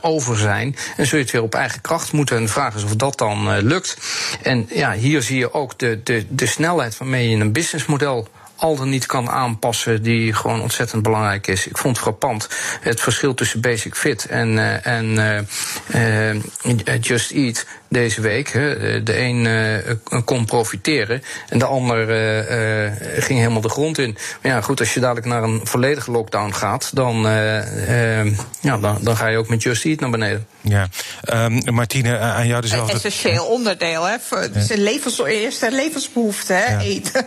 over 0.00 0.36
zijn. 0.36 0.76
En 0.96 1.06
zul 1.06 1.18
je 1.18 1.24
het 1.24 1.32
weer 1.32 1.42
op 1.42 1.54
eigen 1.54 1.80
kracht 1.80 2.12
moeten. 2.12 2.36
En 2.36 2.42
de 2.42 2.48
vraag 2.48 2.74
is 2.74 2.84
of 2.84 2.96
dat 2.96 3.18
dan 3.18 3.58
lukt. 3.58 3.96
En 4.42 4.68
ja, 4.72 4.92
hier 4.92 5.22
zie 5.22 5.38
je 5.38 5.52
ook 5.52 5.78
de, 5.78 6.00
de, 6.04 6.26
de 6.28 6.46
snelheid 6.46 6.98
waarmee 6.98 7.30
je 7.30 7.36
een 7.36 7.52
businessmodel 7.52 8.28
al 8.60 8.76
dan 8.76 8.88
niet 8.88 9.06
kan 9.06 9.30
aanpassen, 9.30 10.02
die 10.02 10.32
gewoon 10.32 10.60
ontzettend 10.60 11.02
belangrijk 11.02 11.46
is. 11.46 11.66
Ik 11.66 11.78
vond 11.78 11.98
frappant 11.98 12.48
het 12.80 13.00
verschil 13.00 13.34
tussen 13.34 13.60
Basic 13.60 13.94
Fit 13.94 14.26
en, 14.26 14.48
uh, 14.48 14.86
en 14.86 15.04
uh, 15.94 16.34
uh, 16.34 17.00
Just 17.00 17.30
Eat 17.30 17.66
deze 17.88 18.20
week. 18.20 18.52
De 19.04 19.18
een 19.18 20.24
kon 20.24 20.44
profiteren 20.44 21.22
en 21.48 21.58
de 21.58 21.64
ander 21.64 22.06
ging 23.22 23.38
helemaal 23.38 23.60
de 23.60 23.68
grond 23.68 23.98
in. 23.98 24.16
Maar 24.42 24.52
ja, 24.52 24.60
goed, 24.60 24.80
als 24.80 24.94
je 24.94 25.00
dadelijk 25.00 25.26
naar 25.26 25.42
een 25.42 25.60
volledige 25.64 26.10
lockdown 26.10 26.52
gaat, 26.52 26.90
dan, 26.94 27.20
ja, 28.60 28.78
dan, 28.78 28.98
dan 29.00 29.16
ga 29.16 29.26
je 29.26 29.38
ook 29.38 29.48
met 29.48 29.62
Just 29.62 29.84
Eat 29.84 30.00
naar 30.00 30.10
beneden. 30.10 30.46
Ja, 30.62 30.88
um, 31.32 31.74
Martine, 31.74 32.18
aan 32.18 32.46
jou 32.46 32.60
dezelfde. 32.60 32.92
Een 32.92 32.96
essentieel 32.96 33.44
onderdeel, 33.44 34.04
hè? 34.04 34.16
Ja. 34.30 34.48
levens, 34.68 35.18
eerste 35.18 35.70
levensbehoefte, 35.70 36.52
hè? 36.52 36.72
Ja. 36.72 36.80
Eten. 36.80 37.26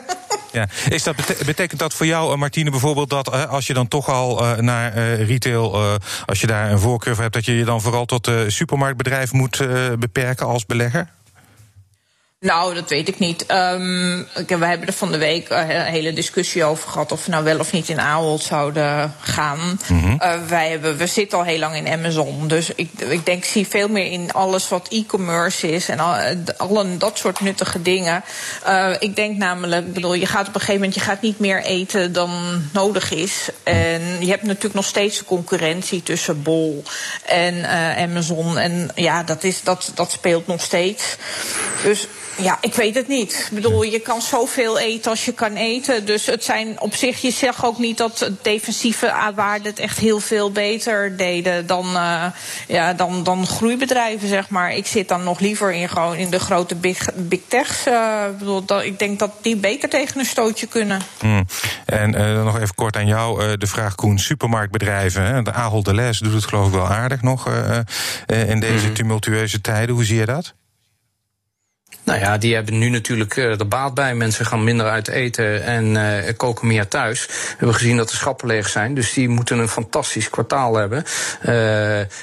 Ja. 0.52 0.68
Is 0.90 1.04
dat, 1.04 1.16
betekent 1.46 1.80
dat 1.80 1.94
voor 1.94 2.06
jou, 2.06 2.38
Martine, 2.38 2.70
bijvoorbeeld 2.70 3.10
dat 3.10 3.48
als 3.48 3.68
je 3.68 3.74
dan 3.74 3.88
toch 3.88 4.10
al 4.10 4.56
naar 4.60 4.94
retail, 5.22 5.98
als 6.26 6.42
je 6.42 6.48
daar 6.48 6.72
een 6.72 6.80
voorkeur 6.80 7.14
voor 7.14 7.22
hebt, 7.22 7.36
dat 7.36 7.46
je 7.46 7.58
je 7.58 7.66
dan 7.66 7.82
vooral 7.82 8.06
tot 8.06 8.32
supermarktbedrijf 8.48 9.32
moet 9.32 9.58
beperken 10.00 10.48
als 10.48 10.66
belegger? 10.66 11.10
Nou, 12.44 12.74
dat 12.74 12.90
weet 12.90 13.08
ik 13.08 13.20
niet. 13.20 13.42
Um, 13.42 14.28
we 14.48 14.66
hebben 14.66 14.88
er 14.88 14.94
van 14.94 15.12
de 15.12 15.18
week 15.18 15.50
een 15.50 15.82
hele 15.82 16.14
discussie 16.14 16.64
over 16.64 16.90
gehad 16.90 17.12
of 17.12 17.26
we 17.26 17.32
nou 17.32 17.44
wel 17.44 17.60
of 17.60 17.72
niet 17.72 17.90
in 17.90 18.00
Ahold 18.00 18.42
zouden 18.42 19.16
gaan. 19.20 19.80
Mm 19.88 20.12
wij 20.48 20.70
hebben, 20.70 20.98
we 20.98 21.08
zitten 21.08 21.38
al 21.38 21.44
heel 21.44 21.60
lang 21.60 21.76
in 21.76 21.88
Amazon. 21.88 22.48
Dus 22.48 22.70
ik, 22.76 22.90
ik 22.98 23.26
denk, 23.26 23.44
zie 23.44 23.68
veel 23.68 23.88
meer 23.88 24.12
in 24.12 24.32
alles 24.32 24.70
wat 24.70 24.88
e-commerce 24.88 25.72
is 25.72 25.90
en 25.90 26.00
al, 26.00 26.16
al 26.58 26.98
dat 26.98 27.18
soort 27.18 27.40
nuttige 27.40 27.82
dingen. 27.82 28.24
Uh, 28.68 28.90
ik 29.00 29.16
denk 29.16 29.38
namelijk, 29.38 29.86
ik 29.86 29.94
bedoel, 29.94 30.14
je 30.14 30.26
gaat 30.26 30.48
op 30.48 30.54
een 30.54 30.60
gegeven 30.60 30.82
moment 30.82 30.94
je 30.94 31.02
gaat 31.02 31.22
niet 31.22 31.40
meer 31.40 31.64
eten 31.64 32.14
dan 32.14 32.62
nodig 32.74 33.12
is. 33.12 33.50
En 33.64 34.02
je 34.20 34.30
hebt 34.30 34.44
natuurlijk 34.44 34.74
nog 34.74 34.86
steeds 34.86 35.18
de 35.18 35.26
concurrentie 35.26 36.04
tussen 36.04 36.42
Bol 36.42 36.84
en 37.26 37.54
uh, 37.56 37.98
Amazon. 37.98 38.58
En 38.58 38.90
ja, 38.96 39.24
dat, 39.24 39.44
is, 39.44 39.64
dat, 39.64 39.92
dat 39.96 40.12
speelt 40.12 40.48
nog 40.48 40.62
steeds. 40.62 41.16
Dus 41.84 42.08
ja, 42.38 42.58
ik 42.62 42.74
weet 42.74 42.96
het 42.96 43.08
niet. 43.08 43.48
Ik 43.52 43.56
bedoel, 43.56 43.84
je 43.84 44.00
kan 44.00 44.22
zoveel 44.22 44.80
eten 44.80 45.12
als 45.12 45.26
je 45.26 45.34
kan 45.34 45.56
eten. 45.56 46.06
Dus 46.06 46.26
het 46.26 46.44
zijn 46.44 46.80
op 46.80 46.96
zich, 46.96 47.22
je 47.22 47.32
zegt 47.32 47.64
ook 47.64 47.78
niet 47.78 47.98
dat 47.98 48.30
defensieve 48.42 49.32
waarden 49.36 49.68
het 49.68 49.80
echt 49.80 49.98
heel 49.98 50.20
veel 50.20 50.52
beter 50.52 51.18
deden 51.18 51.68
dan, 51.68 51.86
uh, 51.86 52.26
ja, 52.68 52.94
dan, 52.94 53.24
dan 53.24 53.48
groeibedrijven, 53.48 54.28
zeg 54.28 54.50
maar. 54.50 54.76
Ik 54.76 54.88
zit 54.88 55.08
dan 55.08 55.24
nog 55.24 55.40
liever 55.40 55.74
in, 55.74 55.90
gewoon 55.90 56.16
in 56.16 56.30
de 56.30 56.40
grote 56.40 56.76
big, 56.76 57.10
big 57.16 57.40
techs. 57.48 57.88
Uh, 57.88 58.26
ik, 58.32 58.38
bedoel, 58.38 58.66
dat, 58.66 58.84
ik 58.84 59.00
denk 59.00 59.20
dat 59.20 59.32
die 59.42 59.56
beter 59.56 59.90
tegen 59.90 60.20
een 60.20 60.26
stootje 60.26 60.68
kunnen. 60.68 61.02
Mm. 61.22 61.46
En 61.86 62.16
uh, 62.16 62.44
nog 62.44 62.60
even 62.60 62.76
kort 62.76 62.96
aan 62.96 63.08
jou 63.08 63.58
de 63.58 63.68
vraag, 63.68 63.96
Koen. 63.96 64.20
Supermarktbedrijven, 64.20 65.26
hè? 65.26 65.42
de 65.42 65.54
Ahold 65.54 65.88
Les 65.88 66.20
doet 66.20 66.34
het 66.34 66.46
geloof 66.46 66.68
ik 66.68 66.74
wel 66.74 66.88
aardig 66.88 67.22
nog 67.22 67.48
in 68.26 68.60
deze 68.60 68.88
mm. 68.88 68.94
tumultueuze 68.94 69.62
tijden. 69.62 69.96
Hoe 69.96 70.06
zie 70.06 70.18
je 70.18 70.26
dat? 70.26 70.54
Nou 72.04 72.20
ja, 72.20 72.38
die 72.38 72.56
hebben 72.56 72.78
nu 72.78 72.90
natuurlijk 72.90 73.36
uh, 73.36 73.60
er 73.60 73.68
baat 73.68 73.94
bij. 73.94 74.16
Mensen 74.16 74.46
gaan 74.46 74.64
minder 74.64 74.90
uit 74.90 75.08
eten 75.08 75.64
en 75.64 75.86
uh, 75.96 76.34
koken 76.38 76.68
meer 76.68 76.88
thuis. 76.88 77.26
We 77.26 77.34
hebben 77.58 77.76
gezien 77.76 77.98
dat 77.98 78.10
de 78.10 78.16
schappen 78.16 78.48
leeg 78.48 78.70
zijn, 78.70 78.94
dus 78.94 79.14
die 79.14 79.30
moeten 79.30 79.60
een 79.60 79.68
fantastisch 79.68 80.30
kwartaal 80.30 80.76
hebben. 80.76 80.98
Uh, 80.98 81.46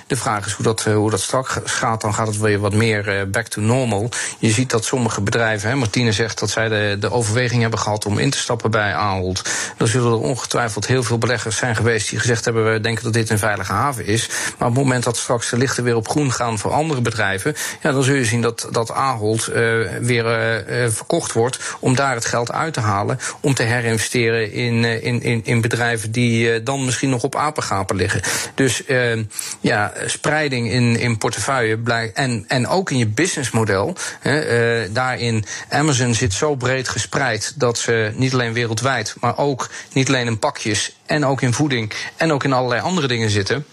de 0.06 0.16
vraag 0.16 0.46
is 0.46 0.52
hoe 0.52 0.64
dat, 0.64 0.84
hoe 0.84 1.10
dat 1.10 1.20
straks 1.20 1.58
gaat. 1.64 2.00
Dan 2.00 2.14
gaat 2.14 2.26
het 2.26 2.38
weer 2.38 2.58
wat 2.58 2.74
meer 2.74 3.30
back 3.30 3.46
to 3.46 3.60
normal. 3.60 4.08
Je 4.38 4.50
ziet 4.50 4.70
dat 4.70 4.84
sommige 4.84 5.20
bedrijven, 5.20 5.68
hè, 5.68 5.74
Martine 5.74 6.12
zegt 6.12 6.38
dat 6.38 6.50
zij 6.50 6.68
de, 6.68 6.96
de 7.00 7.10
overweging 7.10 7.60
hebben 7.60 7.78
gehad 7.78 8.06
om 8.06 8.18
in 8.18 8.30
te 8.30 8.38
stappen 8.38 8.70
bij 8.70 8.94
Ahold. 8.94 9.50
Dan 9.76 9.88
zullen 9.88 10.12
er 10.12 10.18
ongetwijfeld 10.18 10.86
heel 10.86 11.02
veel 11.02 11.18
beleggers 11.18 11.56
zijn 11.56 11.76
geweest 11.76 12.10
die 12.10 12.18
gezegd 12.18 12.44
hebben: 12.44 12.72
we 12.72 12.80
denken 12.80 13.04
dat 13.04 13.12
dit 13.12 13.30
een 13.30 13.38
veilige 13.38 13.72
haven 13.72 14.06
is. 14.06 14.28
Maar 14.28 14.68
op 14.68 14.74
het 14.74 14.84
moment 14.84 15.04
dat 15.04 15.16
straks 15.16 15.50
de 15.50 15.56
lichten 15.56 15.84
weer 15.84 15.96
op 15.96 16.08
groen 16.08 16.32
gaan 16.32 16.58
voor 16.58 16.72
andere 16.72 17.00
bedrijven, 17.00 17.54
ja, 17.82 17.92
dan 17.92 18.02
zul 18.02 18.14
je 18.14 18.24
zien 18.24 18.40
dat, 18.40 18.68
dat 18.70 18.90
Ahold 18.90 19.46
eh, 19.46 19.69
weer 20.00 20.26
eh, 20.26 20.84
eh, 20.84 20.90
verkocht 20.90 21.32
wordt. 21.32 21.58
Om 21.80 21.94
daar 21.94 22.14
het 22.14 22.24
geld 22.24 22.52
uit 22.52 22.74
te 22.74 22.80
halen. 22.80 23.18
Om 23.40 23.54
te 23.54 23.62
herinvesteren 23.62 24.52
in, 24.52 24.84
in, 24.84 25.22
in, 25.22 25.40
in 25.44 25.60
bedrijven 25.60 26.12
die 26.12 26.62
dan 26.62 26.84
misschien 26.84 27.10
nog 27.10 27.22
op 27.22 27.36
apengapen 27.36 27.96
liggen. 27.96 28.20
Dus 28.54 28.82
ja, 29.60 29.92
spreiding 30.06 30.70
in, 30.70 30.98
in 30.98 31.18
portefeuille 31.18 31.78
blijkt. 31.78 32.16
En, 32.16 32.44
en 32.48 32.66
ook 32.66 32.90
in 32.90 32.98
je 32.98 33.06
businessmodel. 33.06 33.96
Daarin, 34.90 35.44
Amazon 35.68 36.14
zit 36.14 36.32
zo 36.32 36.54
breed 36.54 36.88
gespreid 36.88 37.52
dat 37.56 37.78
ze 37.78 38.12
niet 38.14 38.32
alleen 38.32 38.52
wereldwijd, 38.52 39.14
maar 39.20 39.38
ook 39.38 39.70
niet 39.92 40.08
alleen 40.08 40.26
in 40.26 40.38
pakjes 40.38 40.96
en 41.06 41.24
ook 41.24 41.42
in 41.42 41.52
voeding 41.52 41.92
en 42.16 42.32
ook 42.32 42.44
in 42.44 42.52
allerlei 42.52 42.80
andere 42.80 43.06
dingen 43.06 43.30
zitten. 43.30 43.66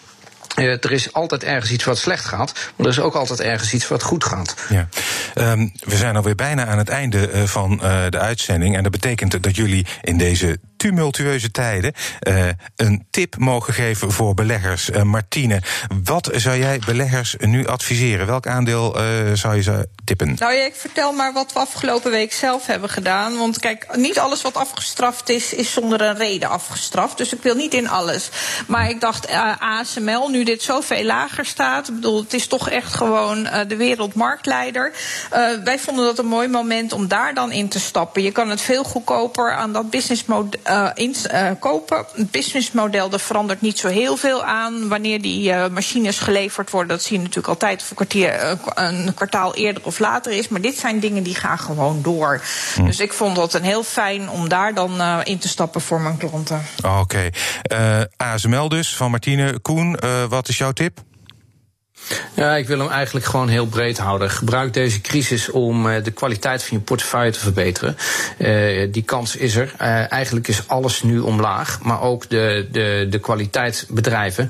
Uh, 0.59 0.65
er 0.65 0.91
is 0.91 1.13
altijd 1.13 1.43
ergens 1.43 1.71
iets 1.71 1.83
wat 1.83 1.97
slecht 1.97 2.25
gaat, 2.25 2.53
maar 2.75 2.85
er 2.85 2.91
is 2.91 2.99
ook 2.99 3.15
altijd 3.15 3.41
ergens 3.41 3.73
iets 3.73 3.87
wat 3.87 4.03
goed 4.03 4.23
gaat. 4.23 4.55
Ja. 4.69 4.87
Um, 5.35 5.71
we 5.79 5.95
zijn 5.95 6.15
alweer 6.15 6.35
bijna 6.35 6.65
aan 6.65 6.77
het 6.77 6.89
einde 6.89 7.31
uh, 7.31 7.43
van 7.43 7.79
uh, 7.83 8.03
de 8.09 8.19
uitzending. 8.19 8.75
En 8.75 8.83
dat 8.83 8.91
betekent 8.91 9.43
dat 9.43 9.55
jullie 9.55 9.85
in 10.01 10.17
deze 10.17 10.59
tumultueuze 10.77 11.51
tijden 11.51 11.93
uh, 12.27 12.47
een 12.75 13.05
tip 13.09 13.37
mogen 13.37 13.73
geven 13.73 14.11
voor 14.11 14.33
beleggers. 14.33 14.89
Uh, 14.89 15.01
Martine, 15.01 15.61
wat 16.03 16.29
zou 16.33 16.57
jij 16.57 16.79
beleggers 16.85 17.35
nu 17.39 17.67
adviseren? 17.67 18.27
Welk 18.27 18.47
aandeel 18.47 19.01
uh, 19.01 19.33
zou 19.33 19.55
je 19.55 19.61
ze 19.61 19.89
tippen? 20.03 20.35
Nou 20.39 20.53
ja, 20.53 20.65
ik 20.65 20.75
vertel 20.75 21.11
maar 21.11 21.33
wat 21.33 21.53
we 21.53 21.59
afgelopen 21.59 22.11
week 22.11 22.33
zelf 22.33 22.65
hebben 22.65 22.89
gedaan. 22.89 23.37
Want 23.37 23.59
kijk, 23.59 23.95
niet 23.95 24.19
alles 24.19 24.41
wat 24.41 24.55
afgestraft 24.55 25.29
is, 25.29 25.53
is 25.53 25.73
zonder 25.73 26.01
een 26.01 26.17
reden 26.17 26.49
afgestraft. 26.49 27.17
Dus 27.17 27.33
ik 27.33 27.41
wil 27.41 27.55
niet 27.55 27.73
in 27.73 27.89
alles. 27.89 28.29
Maar 28.67 28.89
ik 28.89 29.01
dacht, 29.01 29.27
ASML, 29.59 30.29
nu 30.29 30.43
dit 30.43 30.61
zoveel 30.61 31.03
lager 31.03 31.45
staat. 31.45 31.87
Ik 31.87 31.95
bedoel, 31.95 32.21
het 32.21 32.33
is 32.33 32.47
toch 32.47 32.69
echt 32.69 32.93
gewoon 32.93 33.47
de 33.67 33.75
wereldmarktleider. 33.75 34.91
wij 35.63 35.79
vonden 35.79 36.05
dat 36.05 36.19
een 36.19 36.25
mooi 36.25 36.47
moment 36.47 36.93
om 36.93 37.07
daar 37.07 37.33
dan 37.33 37.51
in 37.51 37.67
te 37.67 37.79
stappen. 37.79 38.21
Je 38.21 38.31
kan 38.31 38.49
het 38.49 38.61
veel 38.61 38.83
goedkoper 38.83 39.55
aan 39.55 39.73
dat 39.73 39.89
businessmodel 39.89 40.59
uh, 40.69 40.89
in, 40.93 41.15
uh, 41.33 41.49
kopen. 41.59 42.05
Het 42.15 42.31
businessmodel 42.31 43.11
er 43.11 43.19
verandert 43.19 43.61
niet 43.61 43.79
zo 43.79 43.87
heel 43.87 44.17
veel 44.17 44.43
aan. 44.43 44.87
Wanneer 44.87 45.21
die 45.21 45.49
uh, 45.49 45.67
machines 45.67 46.19
geleverd 46.19 46.69
worden, 46.69 46.89
dat 46.89 47.03
zie 47.03 47.15
je 47.15 47.21
natuurlijk 47.21 47.47
altijd 47.47 47.81
of 47.81 47.89
een, 47.89 47.95
kwartier, 47.95 48.57
een 48.75 49.13
kwartaal 49.13 49.55
eerder 49.55 49.83
of 49.85 49.99
later 49.99 50.31
is. 50.31 50.47
Maar 50.47 50.61
dit 50.61 50.77
zijn 50.77 50.99
dingen 50.99 51.23
die 51.23 51.35
gaan 51.35 51.59
gewoon 51.59 52.01
door. 52.01 52.41
Hm. 52.75 52.85
Dus 52.85 52.99
ik 52.99 53.13
vond 53.13 53.35
dat 53.35 53.53
een 53.53 53.63
heel 53.63 53.83
fijn 53.83 54.29
om 54.29 54.49
daar 54.49 54.73
dan 54.73 55.01
in 55.23 55.37
te 55.37 55.47
stappen 55.47 55.81
voor 55.81 56.01
mijn 56.01 56.17
klanten. 56.17 56.65
Oké. 56.77 56.97
Okay. 56.99 57.31
ASML 58.17 58.69
dus, 58.69 58.95
van 58.95 59.11
Martine 59.11 59.59
Koen. 59.59 59.99
wat 60.29 60.47
is 60.47 60.57
jouw 60.57 60.71
tip? 60.71 60.99
Ja, 62.33 62.55
ik 62.55 62.67
wil 62.67 62.79
hem 62.79 62.89
eigenlijk 62.89 63.25
gewoon 63.25 63.47
heel 63.47 63.65
breed 63.65 63.97
houden. 63.97 64.29
Gebruik 64.29 64.73
deze 64.73 65.01
crisis 65.01 65.49
om 65.49 65.85
uh, 65.85 66.03
de 66.03 66.11
kwaliteit 66.11 66.63
van 66.63 66.77
je 66.77 66.83
portefeuille 66.83 67.31
te 67.31 67.39
verbeteren. 67.39 67.97
Uh, 68.37 68.87
die 68.91 69.03
kans 69.03 69.35
is 69.35 69.55
er. 69.55 69.73
Uh, 69.81 70.11
eigenlijk 70.11 70.47
is 70.47 70.67
alles 70.67 71.03
nu 71.03 71.19
omlaag. 71.19 71.79
Maar 71.81 72.01
ook 72.01 72.29
de, 72.29 72.67
de, 72.71 73.07
de 73.09 73.19
kwaliteitsbedrijven 73.19 74.49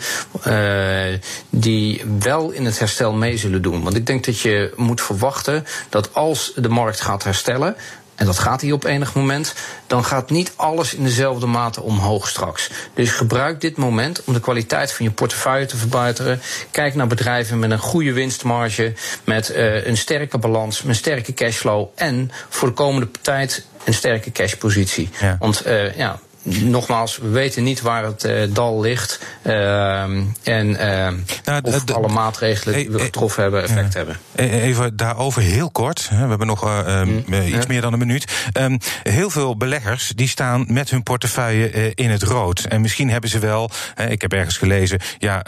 die 1.50 2.04
wel 2.20 2.52
in 2.52 2.66
het 2.66 2.80
herstel 2.80 3.14
mee 3.14 3.38
zullen 3.38 3.62
doen. 3.62 3.84
Want 3.84 3.96
ik 3.96 4.06
denk 4.06 4.26
dat 4.26 4.40
je 4.40 4.74
moet 4.76 5.02
verwachten 5.02 5.66
dat 5.90 6.14
als 6.14 6.52
de 6.56 6.70
markt 6.70 7.02
gaat 7.02 7.24
herstellen 7.24 7.76
en 8.18 8.26
dat 8.26 8.40
gaat 8.40 8.62
hier 8.62 8.74
op 8.74 8.84
enig 8.84 9.14
moment, 9.14 9.54
dan 9.88 10.06
gaat 10.06 10.30
niet 10.30 10.52
alles 10.56 10.94
in 10.94 11.04
dezelfde 11.04 11.46
mate 11.46 11.82
omhoog 11.82 12.28
straks. 12.28 12.70
Dus 12.94 13.12
gebruik 13.12 13.62
dit 13.62 13.78
moment 13.78 14.24
om 14.24 14.34
de 14.34 14.40
kwaliteit 14.40 14.94
van 14.94 15.06
je 15.06 15.12
portefeuille 15.12 15.66
te 15.66 15.78
verbeteren. 15.78 16.42
Kijk 16.72 16.96
naar 16.96 17.08
bedrijven 17.08 17.60
met 17.60 17.72
een 17.72 17.80
goede 17.80 18.14
winstmarge, 18.14 18.94
met 19.24 19.50
uh, 19.50 19.86
een 19.86 19.98
sterke 19.98 20.38
balans, 20.38 20.82
met 20.82 20.90
een 20.90 20.96
sterke 20.96 21.34
cashflow 21.34 21.88
en 21.96 22.32
voor 22.50 22.68
de 22.68 22.74
komende 22.74 23.10
tijd 23.22 23.66
een 23.84 23.94
sterke 23.94 24.32
cashpositie. 24.32 25.10
Ja. 25.20 25.36
Want 25.40 25.68
uh, 25.68 25.98
ja, 25.98 26.20
nogmaals, 26.48 27.18
we 27.18 27.30
weten 27.30 27.64
niet 27.64 27.82
waar 27.82 28.04
het 28.04 28.24
uh, 28.26 28.54
dal 28.54 28.82
ligt. 28.82 29.20
Uh, 29.44 30.02
en 30.02 30.70
uh, 30.70 31.08
nou, 31.44 31.62
of 31.62 31.92
alle 31.92 32.08
maatregelen 32.08 32.76
die 32.76 32.90
we 32.90 33.00
getroffen 33.00 33.42
hebben 33.42 33.64
effect 33.64 33.94
hebben. 33.94 34.20
Even 34.36 34.98
daarover 34.98 35.42
heel 35.42 35.72
kort. 35.72 36.10
We 36.10 36.16
hebben 36.16 36.48
nog 36.48 36.64
mm, 37.06 37.34
iets 37.34 37.66
meer 37.66 37.82
dan 37.82 37.94
een 37.94 38.00
minuut. 38.00 38.50
Um, 38.54 38.78
heel 39.04 39.30
veel 39.30 39.58
beleggers 39.58 40.12
die 40.16 40.28
staan 40.28 40.66
met 40.68 40.90
hun 40.90 41.04
portefeuille 41.04 41.94
in 41.94 42.10
het 42.10 42.24
rood. 42.24 42.60
En 42.60 42.82
misschien 42.82 43.10
hebben 43.10 43.30
ze 43.30 43.40
wel, 43.40 43.70
ik 44.10 44.22
heb 44.22 44.34
ergens 44.34 44.58
gelezen, 44.58 45.00
ja, 45.18 45.44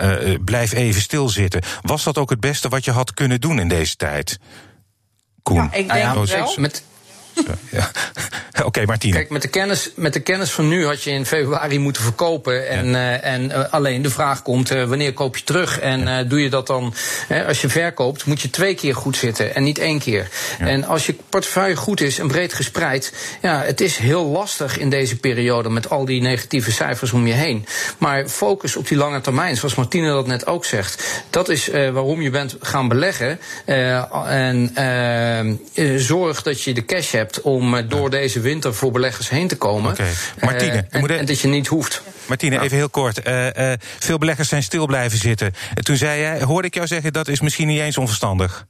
blijf 0.45 0.71
even 0.71 1.01
stilzitten. 1.01 1.62
Was 1.81 2.03
dat 2.03 2.17
ook 2.17 2.29
het 2.29 2.39
beste 2.39 2.69
wat 2.69 2.85
je 2.85 2.91
had 2.91 3.13
kunnen 3.13 3.41
doen 3.41 3.59
in 3.59 3.67
deze 3.67 3.95
tijd? 3.95 4.39
Koen. 5.43 5.55
Ja, 5.55 5.63
ik 5.63 5.71
denk 5.71 5.88
nou 5.88 5.99
ja, 5.99 6.38
wel. 6.38 6.53
Met, 6.57 6.83
ja. 7.71 7.91
Oké, 8.60 8.67
okay, 8.67 8.86
Martine. 8.86 9.13
Kijk, 9.13 9.30
met 9.30 9.41
de, 9.41 9.47
kennis, 9.47 9.91
met 9.95 10.13
de 10.13 10.19
kennis 10.19 10.52
van 10.52 10.67
nu 10.67 10.86
had 10.86 11.04
je 11.04 11.12
in 11.12 11.25
februari 11.25 11.80
moeten 11.80 12.02
verkopen. 12.02 12.67
En, 12.69 12.88
ja. 12.88 13.21
uh, 13.21 13.34
en 13.34 13.45
uh, 13.45 13.73
alleen 13.73 14.02
de 14.02 14.10
vraag 14.10 14.41
komt, 14.41 14.71
uh, 14.71 14.84
wanneer 14.84 15.13
koop 15.13 15.38
je 15.38 15.43
terug? 15.43 15.80
En 15.80 16.28
doe 16.28 16.41
je 16.41 16.49
dat 16.49 16.67
dan, 16.67 16.93
als 17.47 17.62
je 17.62 17.69
verkoopt, 17.69 18.25
moet 18.25 18.41
je 18.41 18.49
twee 18.49 18.75
keer 18.75 18.95
goed 18.95 19.17
zitten 19.17 19.56
en 19.56 19.63
niet 19.63 19.78
één 19.78 19.99
keer. 19.99 20.30
Ja. 20.60 20.67
En 20.67 20.84
als 20.84 21.06
je 21.06 21.15
portefeuille 21.30 21.75
goed 21.75 22.02
is 22.02 22.19
en 22.19 22.28
breed 22.28 22.54
gespreid, 22.54 23.13
ja, 23.41 23.62
het 23.62 23.82
is 23.82 23.97
heel 23.97 24.25
lastig 24.25 24.78
in 24.78 24.89
deze 24.89 25.17
periode 25.17 25.69
met 25.69 25.89
al 25.89 26.06
die 26.06 26.21
negatieve 26.21 26.71
cijfers 26.71 27.12
om 27.12 27.28
je 27.28 27.34
heen. 27.34 27.65
Maar 27.97 28.28
focus 28.28 28.75
op 28.75 28.88
die 28.88 28.97
lange 28.97 29.21
termijn, 29.21 29.58
zoals 29.58 29.75
Martine 29.75 30.08
dat 30.12 30.28
net 30.28 30.47
ook 30.47 30.65
zegt. 30.65 31.23
Dat 31.30 31.49
is 31.49 31.67
waarom 31.67 32.21
je 32.21 32.30
bent 32.30 32.56
gaan 32.60 32.88
beleggen. 32.88 33.39
en 34.25 34.71
zorg 35.97 36.41
dat 36.41 36.63
je 36.63 36.73
de 36.73 36.86
cash 36.86 37.12
hebt 37.12 37.29
om 37.42 37.76
eh, 37.76 37.89
door 37.89 38.10
deze 38.10 38.39
winter 38.39 38.74
voor 38.74 38.92
beleggers 38.92 39.30
heen 39.30 39.48
te 39.48 39.58
komen. 39.58 39.92
Okay. 39.92 40.12
Martine, 40.42 40.72
uh, 40.72 41.02
en, 41.02 41.08
en, 41.20 41.26
dat 41.26 41.39
je 41.39 41.48
niet 41.48 41.68
hoeft. 41.68 42.02
Martine, 42.26 42.56
ja. 42.56 42.62
even 42.62 42.78
heel 42.78 42.89
kort. 42.89 43.28
Uh, 43.28 43.48
veel 44.00 44.18
beleggers 44.18 44.50
zijn 44.50 44.63
stil 44.63 44.86
blijven 44.86 45.18
zitten. 45.18 45.54
toen 45.74 45.98
zei 45.98 46.20
jij, 46.20 46.42
hoorde 46.42 46.68
ik 46.68 46.74
jou 46.74 46.88
zeggen 46.88 47.13
dat 47.13 47.28
is 47.28 47.39
misschien 47.39 47.68
niet 47.68 47.80
eens 47.80 47.98
onverstandig. 47.98 48.68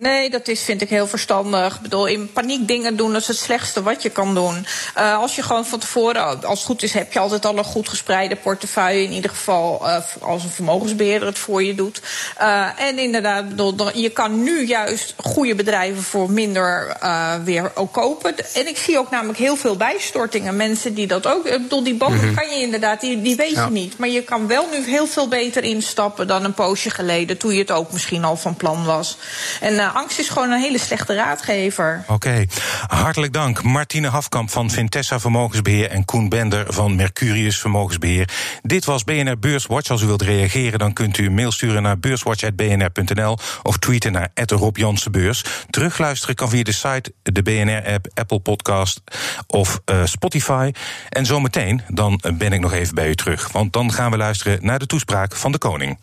Nee, 0.00 0.30
dat 0.30 0.48
is, 0.48 0.62
vind 0.62 0.82
ik 0.82 0.88
heel 0.88 1.06
verstandig. 1.06 1.74
Ik 1.74 1.80
bedoel, 1.80 2.06
in 2.06 2.32
paniek 2.32 2.68
dingen 2.68 2.96
doen 2.96 3.16
is 3.16 3.26
het 3.26 3.36
slechtste 3.36 3.82
wat 3.82 4.02
je 4.02 4.10
kan 4.10 4.34
doen. 4.34 4.66
Uh, 4.98 5.18
als 5.18 5.36
je 5.36 5.42
gewoon 5.42 5.66
van 5.66 5.78
tevoren, 5.78 6.44
als 6.44 6.58
het 6.58 6.66
goed 6.66 6.82
is, 6.82 6.92
heb 6.92 7.12
je 7.12 7.18
altijd 7.18 7.46
al 7.46 7.58
een 7.58 7.64
goed 7.64 7.88
gespreide 7.88 8.36
portefeuille. 8.36 9.04
In 9.04 9.12
ieder 9.12 9.30
geval 9.30 9.80
uh, 9.82 9.96
als 10.20 10.44
een 10.44 10.50
vermogensbeheerder 10.50 11.28
het 11.28 11.38
voor 11.38 11.62
je 11.62 11.74
doet. 11.74 12.02
Uh, 12.40 12.80
en 12.80 12.98
inderdaad, 12.98 13.48
bedoel, 13.48 13.96
je 13.98 14.10
kan 14.10 14.42
nu 14.42 14.66
juist 14.66 15.14
goede 15.16 15.54
bedrijven 15.54 16.02
voor 16.02 16.30
minder 16.30 16.96
weer 17.44 17.70
ook 17.74 17.92
kopen. 17.92 18.34
En 18.54 18.68
ik 18.68 18.76
zie 18.76 18.98
ook 18.98 19.10
namelijk 19.10 19.38
heel 19.38 19.56
veel 19.56 19.76
bijstortingen. 19.76 20.56
Mensen 20.56 20.94
die 20.94 21.06
dat 21.06 21.26
ook. 21.26 21.46
Ik 21.46 21.62
bedoel, 21.62 21.82
die 21.82 21.94
bomen 21.94 22.18
mm 22.18 22.24
-hmm. 22.24 22.34
kan 22.34 22.48
je 22.48 22.62
inderdaad, 22.62 23.00
die, 23.00 23.22
die 23.22 23.36
weet 23.36 23.54
ja. 23.54 23.64
je 23.64 23.70
niet. 23.70 23.98
Maar 23.98 24.08
je 24.08 24.22
kan 24.22 24.46
wel 24.46 24.66
nu 24.70 24.90
heel 24.90 25.06
veel 25.06 25.28
beter 25.28 25.64
instappen 25.64 26.26
dan 26.26 26.44
een 26.44 26.54
poosje 26.54 26.90
geleden. 26.90 27.38
Toen 27.38 27.52
je 27.52 27.58
het 27.58 27.70
ook 27.70 27.92
misschien 27.92 28.24
al 28.24 28.36
van 28.36 28.54
plan 28.54 28.84
was. 28.84 29.16
En 29.60 29.89
angst 29.92 30.18
is 30.18 30.28
gewoon 30.28 30.50
een 30.50 30.60
hele 30.60 30.78
slechte 30.78 31.14
raadgever. 31.14 32.04
Oké, 32.06 32.44
hartelijk 32.86 33.32
dank. 33.32 33.62
Martine 33.62 34.08
Hafkamp 34.08 34.50
van 34.50 34.70
Vintessa 34.70 35.20
Vermogensbeheer 35.20 35.90
en 35.90 36.04
Koen 36.04 36.28
Bender 36.28 36.72
van 36.72 36.96
Mercurius 36.96 37.58
Vermogensbeheer. 37.58 38.28
Dit 38.62 38.84
was 38.84 39.04
BNR 39.04 39.38
Beurswatch. 39.38 39.90
Als 39.90 40.02
u 40.02 40.06
wilt 40.06 40.22
reageren, 40.22 40.78
dan 40.78 40.92
kunt 40.92 41.18
u 41.18 41.26
een 41.26 41.34
mail 41.34 41.52
sturen 41.52 41.82
naar 41.82 41.98
beurswatch.bnr.nl 41.98 43.38
of 43.62 43.76
tweeten 43.78 44.12
naar 44.12 44.30
Rob 44.34 44.78
Beurs. 45.10 45.44
Terugluisteren 45.70 46.34
kan 46.34 46.48
via 46.48 46.62
de 46.62 46.72
site, 46.72 47.12
de 47.22 47.42
BNR-app, 47.42 48.06
Apple 48.14 48.40
Podcast 48.40 49.00
of 49.46 49.80
uh, 49.90 50.04
Spotify. 50.04 50.72
En 51.08 51.26
zometeen, 51.26 51.82
dan 51.88 52.20
ben 52.34 52.52
ik 52.52 52.60
nog 52.60 52.72
even 52.72 52.94
bij 52.94 53.08
u 53.08 53.14
terug. 53.14 53.52
Want 53.52 53.72
dan 53.72 53.92
gaan 53.92 54.10
we 54.10 54.16
luisteren 54.16 54.58
naar 54.60 54.78
de 54.78 54.86
toespraak 54.86 55.36
van 55.36 55.52
de 55.52 55.58
koning. 55.58 55.98